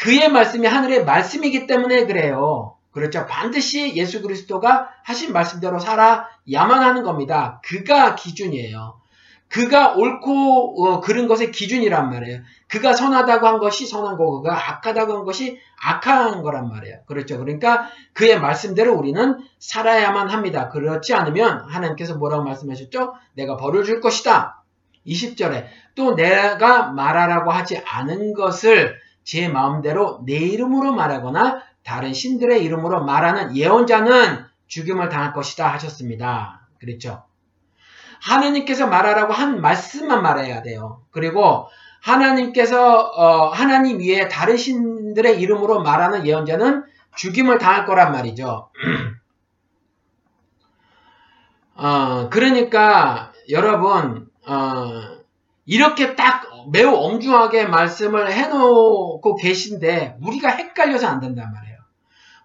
그의 0.00 0.30
말씀이 0.30 0.66
하늘의 0.66 1.04
말씀이기 1.04 1.66
때문에 1.66 2.06
그래요. 2.06 2.76
그렇죠. 2.90 3.26
반드시 3.26 3.94
예수 3.96 4.22
그리스도가 4.22 4.88
하신 5.04 5.32
말씀대로 5.32 5.78
살아야만 5.78 6.82
하는 6.82 7.02
겁니다. 7.02 7.60
그가 7.64 8.14
기준이에요. 8.14 8.98
그가 9.48 9.94
옳고 9.94 10.84
어, 10.84 11.00
그른 11.00 11.26
것의 11.28 11.50
기준이란 11.50 12.08
말이에요. 12.08 12.40
그가 12.68 12.94
선하다고 12.94 13.46
한 13.46 13.58
것이 13.58 13.86
선한 13.86 14.16
거고 14.16 14.40
그가 14.40 14.70
악하다고 14.70 15.18
한 15.18 15.24
것이 15.24 15.58
악한 15.82 16.42
거란 16.42 16.68
말이에요. 16.68 17.00
그렇죠. 17.06 17.38
그러니까 17.38 17.88
그의 18.14 18.40
말씀대로 18.40 18.94
우리는 18.94 19.38
살아야만 19.58 20.30
합니다. 20.30 20.70
그렇지 20.70 21.12
않으면 21.14 21.64
하나님께서 21.68 22.16
뭐라고 22.16 22.44
말씀하셨죠? 22.44 23.14
내가 23.34 23.56
벌을 23.56 23.84
줄 23.84 24.00
것이다. 24.00 24.62
20절에 25.06 25.66
또 25.94 26.14
내가 26.14 26.90
말하라고 26.92 27.50
하지 27.50 27.82
않은 27.84 28.32
것을 28.32 28.96
제 29.24 29.48
마음대로 29.48 30.22
내 30.26 30.34
이름으로 30.34 30.92
말하거나 30.92 31.62
다른 31.82 32.12
신들의 32.12 32.64
이름으로 32.64 33.04
말하는 33.04 33.56
예언자는 33.56 34.44
죽임을 34.66 35.08
당할 35.08 35.32
것이다 35.32 35.66
하셨습니다. 35.72 36.68
그렇죠? 36.78 37.24
하나님께서 38.22 38.86
말하라고 38.86 39.32
한 39.32 39.60
말씀만 39.60 40.22
말해야 40.22 40.62
돼요. 40.62 41.02
그리고 41.10 41.68
하나님께서 42.02 42.98
어, 42.98 43.48
하나님 43.48 44.00
위에 44.00 44.28
다른 44.28 44.56
신들의 44.56 45.40
이름으로 45.40 45.82
말하는 45.82 46.26
예언자는 46.26 46.84
죽임을 47.16 47.58
당할 47.58 47.84
거란 47.84 48.12
말이죠. 48.12 48.70
어, 51.74 52.28
그러니까 52.30 53.32
여러분 53.50 54.28
어, 54.46 55.20
이렇게 55.66 56.14
딱 56.14 56.49
매우 56.70 56.94
엄중하게 56.94 57.66
말씀을 57.66 58.32
해놓고 58.32 59.36
계신데 59.36 60.18
우리가 60.22 60.50
헷갈려서 60.50 61.06
안 61.06 61.20
된단 61.20 61.52
말이에요. 61.52 61.78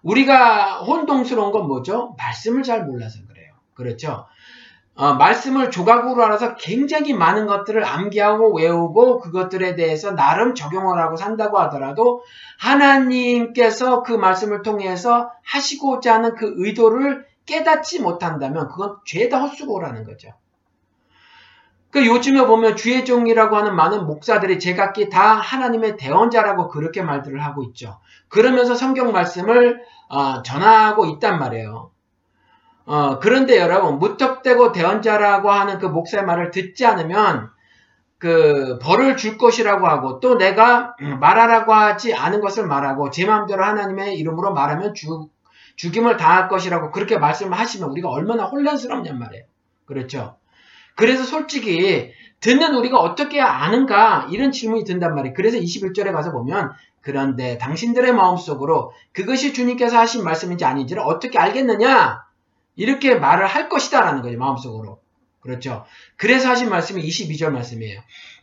우리가 0.02 0.82
혼동스러운 0.82 1.52
건 1.52 1.66
뭐죠? 1.66 2.14
말씀을 2.18 2.62
잘 2.62 2.84
몰라서 2.84 3.18
그래요. 3.28 3.52
그렇죠? 3.74 4.26
어, 4.94 5.12
말씀을 5.12 5.70
조각으로 5.70 6.24
알아서 6.24 6.54
굉장히 6.56 7.12
많은 7.12 7.46
것들을 7.46 7.84
암기하고 7.84 8.56
외우고 8.56 9.18
그것들에 9.18 9.74
대해서 9.74 10.12
나름 10.14 10.54
적용을 10.54 10.98
하고 10.98 11.16
산다고 11.16 11.58
하더라도 11.58 12.22
하나님께서 12.58 14.02
그 14.02 14.12
말씀을 14.12 14.62
통해서 14.62 15.30
하시고자 15.42 16.14
하는 16.14 16.34
그 16.34 16.54
의도를 16.56 17.26
깨닫지 17.44 18.00
못한다면 18.00 18.68
그건 18.68 18.96
죄다 19.04 19.40
헛수고라는 19.40 20.04
거죠. 20.04 20.30
그 21.90 22.06
요즘에 22.06 22.46
보면 22.46 22.76
주의 22.76 23.04
종이라고 23.04 23.56
하는 23.56 23.74
많은 23.74 24.06
목사들이 24.06 24.58
제각기 24.58 25.08
다 25.08 25.34
하나님의 25.34 25.96
대언자라고 25.96 26.68
그렇게 26.68 27.02
말들을 27.02 27.42
하고 27.42 27.62
있죠. 27.64 27.98
그러면서 28.28 28.74
성경 28.74 29.12
말씀을 29.12 29.82
어, 30.08 30.42
전하고 30.42 31.06
있단 31.06 31.38
말이에요. 31.38 31.90
어, 32.86 33.18
그런데 33.18 33.58
여러분 33.58 33.98
무턱대고 33.98 34.72
대언자라고 34.72 35.50
하는 35.50 35.78
그 35.78 35.86
목사의 35.86 36.24
말을 36.24 36.50
듣지 36.50 36.86
않으면 36.86 37.50
그 38.18 38.78
벌을 38.80 39.16
줄 39.16 39.36
것이라고 39.36 39.86
하고 39.86 40.20
또 40.20 40.38
내가 40.38 40.94
말하라고 41.20 41.72
하지 41.72 42.14
않은 42.14 42.40
것을 42.40 42.66
말하고 42.66 43.10
제 43.10 43.26
마음대로 43.26 43.64
하나님의 43.64 44.16
이름으로 44.18 44.54
말하면 44.54 44.94
죽, 44.94 45.30
죽임을 45.76 46.16
당할 46.16 46.48
것이라고 46.48 46.90
그렇게 46.92 47.18
말씀을 47.18 47.58
하시면 47.58 47.90
우리가 47.90 48.08
얼마나 48.08 48.44
혼란스럽냔 48.44 49.18
말이에요. 49.18 49.44
그렇죠? 49.84 50.36
그래서 50.96 51.22
솔직히 51.22 52.10
듣는 52.40 52.74
우리가 52.74 52.98
어떻게 52.98 53.40
아는가 53.40 54.26
이런 54.30 54.50
질문이 54.50 54.84
든단 54.84 55.14
말이에요. 55.14 55.34
그래서 55.34 55.56
21절에 55.58 56.12
가서 56.12 56.32
보면 56.32 56.72
그런데 57.00 57.56
당신들의 57.58 58.12
마음속으로 58.12 58.92
그것이 59.12 59.52
주님께서 59.52 59.96
하신 59.98 60.24
말씀인지 60.24 60.64
아닌지를 60.64 61.02
어떻게 61.02 61.38
알겠느냐? 61.38 62.24
이렇게 62.74 63.14
말을 63.14 63.46
할 63.46 63.68
것이다 63.68 64.00
라는 64.00 64.22
거죠. 64.22 64.36
마음속으로. 64.36 65.00
그렇죠. 65.40 65.84
그래서 66.16 66.48
하신 66.48 66.68
말씀이 66.68 67.00
22절 67.06 67.50
말씀이에요. 67.50 68.00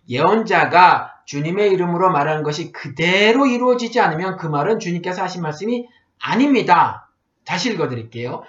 예언자가 0.10 1.14
주님의 1.26 1.72
이름으로 1.72 2.12
말하는 2.12 2.44
것이 2.44 2.72
그대로 2.72 3.46
이루어지지 3.46 4.00
않으면 4.00 4.38
그 4.38 4.48
말은 4.48 4.80
주님께서 4.80 5.22
하신 5.24 5.42
말씀이 5.42 5.88
아닙니다. 6.22 7.10
다시 7.46 7.72
읽어드릴게요. 7.72 8.44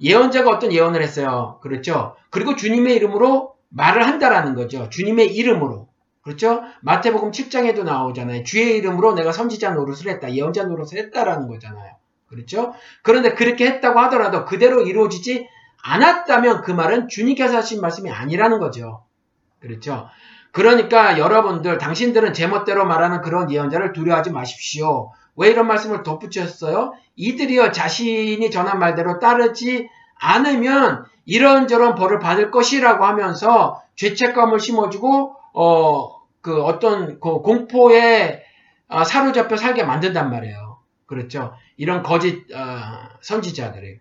예언자가 0.00 0.50
어떤 0.50 0.72
예언을 0.72 1.02
했어요. 1.02 1.58
그렇죠. 1.62 2.16
그리고 2.30 2.56
주님의 2.56 2.96
이름으로 2.96 3.49
말을 3.70 4.06
한다라는 4.06 4.54
거죠. 4.54 4.88
주님의 4.90 5.34
이름으로. 5.34 5.88
그렇죠? 6.22 6.62
마태복음 6.82 7.30
7장에도 7.30 7.82
나오잖아요. 7.84 8.44
주의 8.44 8.76
이름으로 8.76 9.14
내가 9.14 9.32
선지자 9.32 9.70
노릇을 9.70 10.08
했다. 10.08 10.32
예언자 10.32 10.64
노릇을 10.64 10.98
했다라는 10.98 11.48
거잖아요. 11.48 11.94
그렇죠? 12.26 12.74
그런데 13.02 13.34
그렇게 13.34 13.66
했다고 13.66 13.98
하더라도 14.00 14.44
그대로 14.44 14.82
이루어지지 14.82 15.48
않았다면 15.82 16.60
그 16.62 16.70
말은 16.70 17.08
주님께서 17.08 17.56
하신 17.56 17.80
말씀이 17.80 18.10
아니라는 18.10 18.58
거죠. 18.58 19.04
그렇죠? 19.60 20.08
그러니까 20.52 21.18
여러분들, 21.18 21.78
당신들은 21.78 22.34
제멋대로 22.34 22.84
말하는 22.84 23.20
그런 23.20 23.50
예언자를 23.50 23.92
두려워하지 23.92 24.30
마십시오. 24.30 25.12
왜 25.36 25.48
이런 25.48 25.66
말씀을 25.66 26.02
덧붙였어요? 26.02 26.92
이들이여 27.16 27.72
자신이 27.72 28.50
전한 28.50 28.78
말대로 28.78 29.18
따르지 29.18 29.88
않으면 30.18 31.04
이런저런 31.30 31.94
벌을 31.94 32.18
받을 32.18 32.50
것이라고 32.50 33.04
하면서 33.04 33.82
죄책감을 33.96 34.60
심어주고 34.60 35.36
어 35.54 36.20
그 36.40 36.62
어떤 36.62 37.20
그 37.20 37.40
공포에 37.40 38.42
어, 38.88 39.04
사로잡혀 39.04 39.56
살게 39.56 39.84
만든단 39.84 40.30
말이에요. 40.30 40.78
그렇죠. 41.06 41.54
이런 41.76 42.02
거짓 42.02 42.44
어, 42.52 43.08
선지자들이. 43.20 43.98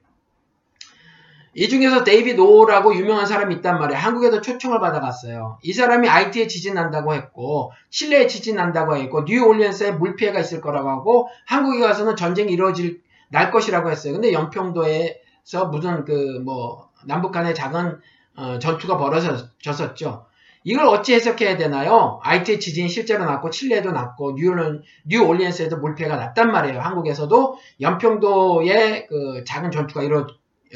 이 1.56 1.68
중에서 1.68 2.04
데이비드 2.04 2.39
오워라고 2.39 2.95
유명한 2.96 3.26
사람이 3.26 3.56
있단 3.56 3.80
말이에요. 3.80 4.00
한국에도 4.00 4.39
초청을 4.39 4.80
받아갔어요. 4.80 5.58
이 5.63 5.74
사람이 5.74 6.08
아이티에 6.08 6.48
지진 6.48 6.76
난다고 6.76 7.13
했고 7.13 7.72
칠레에 7.89 8.28
지진 8.28 8.56
난다고 8.56 8.96
했고 8.96 9.24
뉴올리언스에 9.24 9.92
물 9.94 10.15
피해가 10.15 10.39
있을 10.39 10.62
거라고 10.62 10.89
하고 10.89 11.28
한국에 11.48 11.80
가서는 11.80 12.15
전쟁이 12.15 12.54
이루어질 12.54 13.02
날 13.30 13.52
것이라고 13.52 13.89
했어요. 13.89 14.13
근데 14.13 14.32
연평도에서 14.32 15.65
무슨 15.72 16.06
그뭐 16.06 16.88
남북 17.06 17.32
간의 17.32 17.56
작은 17.56 18.00
어, 18.36 18.60
전투가 18.60 18.98
벌어졌었죠. 18.98 20.26
이걸 20.64 20.86
어찌 20.86 21.14
해석해야 21.14 21.58
되나요? 21.58 22.20
아이티의 22.24 22.60
지진이 22.60 22.90
실제로 22.90 23.26
났고 23.26 23.50
칠레에도 23.50 23.92
났고 23.92 24.34
뉴올리언, 24.34 24.84
뉴올리언스에도 25.06 25.78
물피해가 25.78 26.16
났단 26.18 26.52
말이에요. 26.52 26.82
한국에서도 26.82 27.58
연평도에 27.82 29.08
그 29.08 29.44
작은 29.46 29.72
전투가 29.72 30.04
이루 30.04 30.28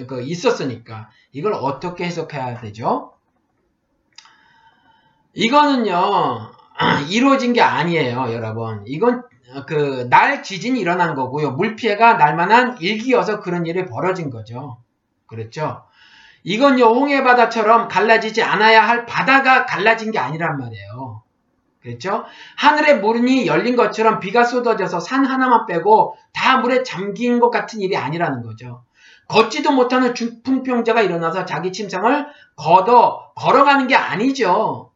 그 0.07 0.21
있었으니까 0.21 1.09
이걸 1.31 1.53
어떻게 1.53 2.05
해석해야 2.05 2.59
되죠? 2.61 3.13
이거는요 5.33 6.51
이루어진 7.09 7.53
게 7.53 7.61
아니에요, 7.61 8.31
여러분. 8.31 8.83
이건 8.87 9.23
그 9.67 10.07
날 10.09 10.41
지진이 10.43 10.79
일어난 10.79 11.13
거고요. 11.15 11.51
물피해가 11.51 12.13
날만한 12.15 12.77
일기여서 12.81 13.39
그런 13.41 13.65
일이 13.65 13.85
벌어진 13.85 14.29
거죠. 14.29 14.77
그렇죠? 15.27 15.83
이건 16.43 16.79
요 16.79 16.85
홍해 16.87 17.23
바다처럼 17.23 17.87
갈라지지 17.87 18.43
않아야 18.43 18.87
할 18.87 19.05
바다가 19.05 19.65
갈라진 19.65 20.11
게 20.11 20.19
아니란 20.19 20.57
말이에요. 20.57 21.23
그렇죠? 21.81 22.23
하늘에 22.57 22.95
문이 22.95 23.45
열린 23.47 23.75
것처럼 23.75 24.19
비가 24.19 24.43
쏟아져서 24.45 24.99
산 24.99 25.25
하나만 25.25 25.65
빼고 25.65 26.15
다 26.33 26.57
물에 26.57 26.83
잠긴 26.83 27.39
것 27.39 27.49
같은 27.49 27.81
일이 27.81 27.97
아니라는 27.97 28.41
거죠. 28.41 28.83
걷지도 29.27 29.71
못하는 29.71 30.13
중풍병자가 30.15 31.01
일어나서 31.01 31.45
자기 31.45 31.71
침상을 31.71 32.27
걷어 32.55 33.31
걸어가는 33.35 33.87
게 33.87 33.95
아니죠. 33.95 34.91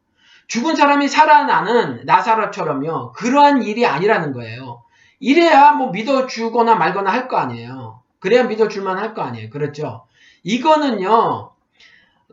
죽은 0.46 0.76
사람이 0.76 1.08
살아나는 1.08 2.02
나사로처럼요. 2.06 3.12
그러한 3.12 3.62
일이 3.62 3.84
아니라는 3.86 4.32
거예요. 4.32 4.82
이래야 5.20 5.72
뭐 5.72 5.90
믿어주거나 5.90 6.74
말거나 6.76 7.10
할 7.10 7.28
거 7.28 7.36
아니에요. 7.36 8.00
그래야 8.18 8.44
믿어줄만 8.44 8.98
할 8.98 9.14
거 9.14 9.22
아니에요. 9.22 9.50
그렇죠? 9.50 10.06
이거는요. 10.48 11.52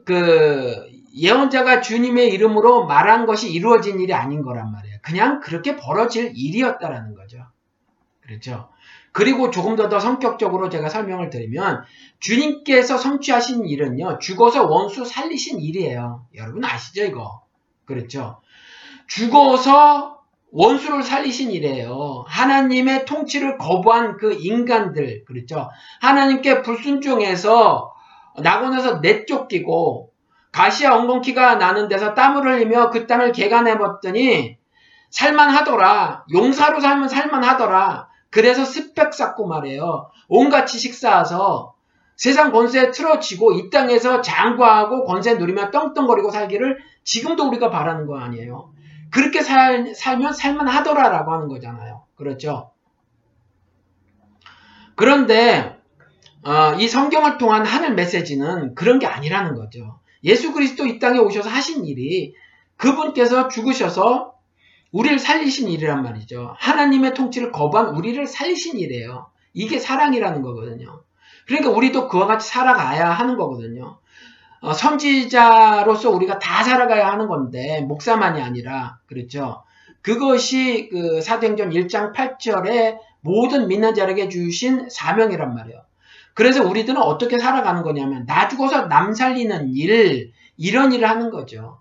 그 0.06 0.88
예언자가 1.14 1.82
주님의 1.82 2.30
이름으로 2.30 2.86
말한 2.86 3.26
것이 3.26 3.52
이루어진 3.52 4.00
일이 4.00 4.14
아닌 4.14 4.42
거란 4.42 4.72
말이에요. 4.72 4.98
그냥 5.02 5.42
그렇게 5.42 5.76
벌어질 5.76 6.32
일이었다라는 6.34 7.16
거죠. 7.16 7.40
그렇죠? 8.22 8.70
그리고 9.12 9.50
조금 9.52 9.76
더 9.76 9.90
더 9.90 10.00
성격적으로 10.00 10.70
제가 10.70 10.90
설명을 10.90 11.30
드리면 11.30 11.84
주님께서 12.20 12.98
성취하신 12.98 13.66
일은요. 13.66 14.20
죽어서 14.20 14.66
원수 14.66 15.06
살리신 15.06 15.60
일이에요. 15.60 16.26
여러분 16.36 16.64
아시죠 16.64 17.04
이거? 17.04 17.42
그렇죠? 17.86 18.42
죽어서 19.08 20.22
원수를 20.52 21.04
살리신 21.04 21.52
일이에요. 21.52 22.24
하나님의 22.28 23.06
통치를 23.06 23.58
거부한 23.58 24.18
그 24.18 24.34
인간들, 24.34 25.26
그렇죠? 25.26 25.70
하나님께 26.00 26.62
불순종해서 26.62 27.95
낙원에서 28.42 29.00
내쫓기고 29.00 30.12
가시와 30.52 30.98
엉겅퀴가 30.98 31.56
나는 31.56 31.88
데서 31.88 32.14
땀을 32.14 32.46
흘리며 32.46 32.90
그 32.90 33.08
땀을 33.08 33.32
개가내봤더니 33.32 34.58
살만하더라. 35.10 36.26
용사로 36.34 36.80
살면 36.80 37.10
살만하더라. 37.10 38.08
그래서 38.30 38.66
스펙 38.66 39.14
쌓고 39.14 39.48
말해요. 39.48 40.10
온갖 40.28 40.66
지식 40.66 40.94
쌓아서 40.94 41.76
세상 42.16 42.52
권세에 42.52 42.92
틀어지고 42.92 43.54
이 43.54 43.70
땅에서 43.70 44.22
장구하고 44.22 45.06
권세 45.06 45.36
누리며 45.36 45.72
떵떵거리고 45.72 46.32
살기를 46.32 46.80
지금도 47.04 47.48
우리가 47.48 47.70
바라는 47.70 48.08
거 48.08 48.18
아니에요. 48.18 48.72
그렇게 49.12 49.42
살, 49.42 49.94
살면 49.94 50.34
살만하더라라고 50.34 51.34
하는 51.34 51.48
거잖아요. 51.48 52.04
그렇죠? 52.16 52.72
그런데 54.96 55.78
어, 56.46 56.76
이 56.76 56.88
성경을 56.88 57.40
통한 57.40 57.66
하늘 57.66 57.96
메시지는 57.96 58.76
그런 58.76 59.00
게 59.00 59.08
아니라는 59.08 59.56
거죠. 59.56 60.00
예수 60.24 60.54
그리스도 60.54 60.86
이 60.86 61.00
땅에 61.00 61.18
오셔서 61.18 61.50
하신 61.50 61.86
일이 61.86 62.36
그분께서 62.78 63.48
죽으셔서 63.48 64.36
우리를 64.92 65.18
살리신 65.18 65.70
일이란 65.70 66.04
말이죠. 66.04 66.54
하나님의 66.60 67.16
통치를 67.16 67.52
거부한 67.52 67.96
우리를 67.96 68.28
살리신 68.28 68.78
일이에요. 68.78 69.28
이게 69.54 69.80
사랑이라는 69.80 70.44
거거든요. 70.44 71.02
그러니까 71.48 71.72
우리도 71.72 72.08
그와 72.10 72.28
같이 72.28 72.48
살아가야 72.48 73.10
하는 73.10 73.38
거거든요. 73.38 73.98
어, 74.62 74.74
선지자로서 74.74 76.12
우리가 76.12 76.38
다 76.38 76.64
살아가야 76.64 77.12
하는 77.12 77.28
건데 77.28 77.82
목사만이 77.82 78.40
아니라 78.40 79.00
그렇죠. 79.08 79.64
그것이 80.04 80.90
그 80.92 81.22
사도행전 81.22 81.72
1장 81.72 82.14
8절에 82.14 83.00
모든 83.22 83.68
믿는 83.68 83.96
자에게 83.96 84.30
주신 84.30 84.88
사명이란 84.90 85.56
말이에요. 85.56 85.82
그래서 86.36 86.64
우리들은 86.64 87.02
어떻게 87.02 87.40
살아가는 87.40 87.82
거냐면 87.82 88.26
나 88.26 88.48
죽어서 88.48 88.88
남 88.88 89.14
살리는 89.14 89.70
일 89.74 90.34
이런 90.58 90.92
일을 90.92 91.10
하는 91.10 91.32
거죠. 91.32 91.80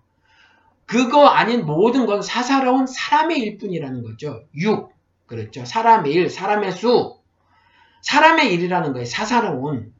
그거 0.87 1.27
아닌 1.27 1.67
모든 1.67 2.07
건 2.07 2.23
사사로운 2.23 2.87
사람의 2.87 3.41
일뿐이라는 3.41 4.03
거죠. 4.05 4.45
6. 4.55 4.91
그렇죠. 5.27 5.65
사람의 5.65 6.13
일, 6.13 6.31
사람의 6.31 6.71
수. 6.73 7.19
사람의 8.03 8.55
일이라는 8.55 8.93
거예요. 8.93 9.05
사사로운. 9.05 9.93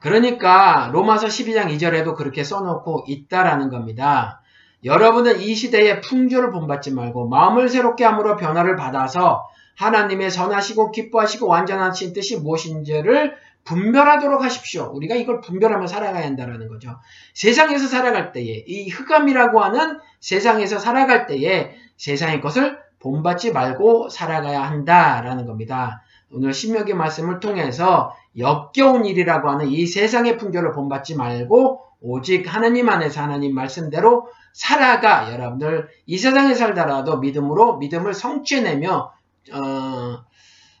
그러니까 0.00 0.90
로마서 0.92 1.28
12장 1.28 1.68
2절에도 1.76 2.16
그렇게 2.16 2.42
써놓고 2.42 3.04
있다라는 3.06 3.70
겁니다. 3.70 4.42
여러분은 4.84 5.40
이 5.40 5.54
시대의 5.54 6.00
풍조를 6.00 6.50
본받지 6.50 6.92
말고 6.92 7.28
마음을 7.28 7.68
새롭게 7.68 8.04
함으로 8.04 8.34
변화를 8.34 8.74
받아서 8.74 9.46
하나님의 9.76 10.30
선하시고 10.30 10.90
기뻐하시고 10.90 11.46
완전하신 11.46 12.12
뜻이 12.12 12.38
무엇인지를 12.38 13.34
분별하도록 13.64 14.42
하십시오. 14.42 14.90
우리가 14.94 15.14
이걸 15.14 15.40
분별하며 15.40 15.86
살아가야 15.86 16.24
한다는 16.24 16.68
거죠. 16.68 16.98
세상에서 17.34 17.86
살아갈 17.86 18.32
때에 18.32 18.64
이 18.66 18.88
흑암이라고 18.88 19.60
하는 19.60 19.98
세상에서 20.20 20.78
살아갈 20.78 21.26
때에 21.26 21.74
세상의 21.96 22.40
것을 22.40 22.78
본받지 22.98 23.52
말고 23.52 24.08
살아가야 24.08 24.62
한다라는 24.62 25.46
겁니다. 25.46 26.02
오늘 26.32 26.52
신명기 26.52 26.94
말씀을 26.94 27.40
통해서 27.40 28.16
역겨운 28.38 29.04
일이라고 29.04 29.50
하는 29.50 29.68
이 29.68 29.86
세상의 29.86 30.38
풍조를 30.38 30.72
본받지 30.72 31.16
말고 31.16 31.82
오직 32.00 32.52
하나님 32.52 32.88
안에서 32.88 33.22
하나님 33.22 33.54
말씀대로 33.54 34.28
살아가 34.52 35.32
여러분들 35.32 35.88
이 36.06 36.18
세상에 36.18 36.54
살더라도 36.54 37.18
믿음으로 37.18 37.76
믿음을 37.76 38.14
성취해내며 38.14 39.12
어, 39.52 40.24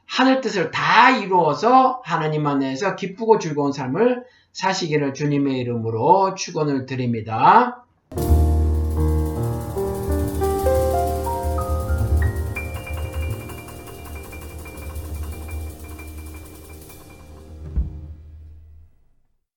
하늘 0.06 0.40
뜻을 0.40 0.70
다 0.70 1.10
이루어서 1.10 2.02
하나님 2.04 2.46
안에서 2.46 2.96
기쁘고 2.96 3.38
즐거운 3.38 3.72
삶을 3.72 4.24
사시기를 4.52 5.14
주님의 5.14 5.58
이름으로 5.58 6.34
축원을 6.34 6.86
드립니다. 6.86 7.81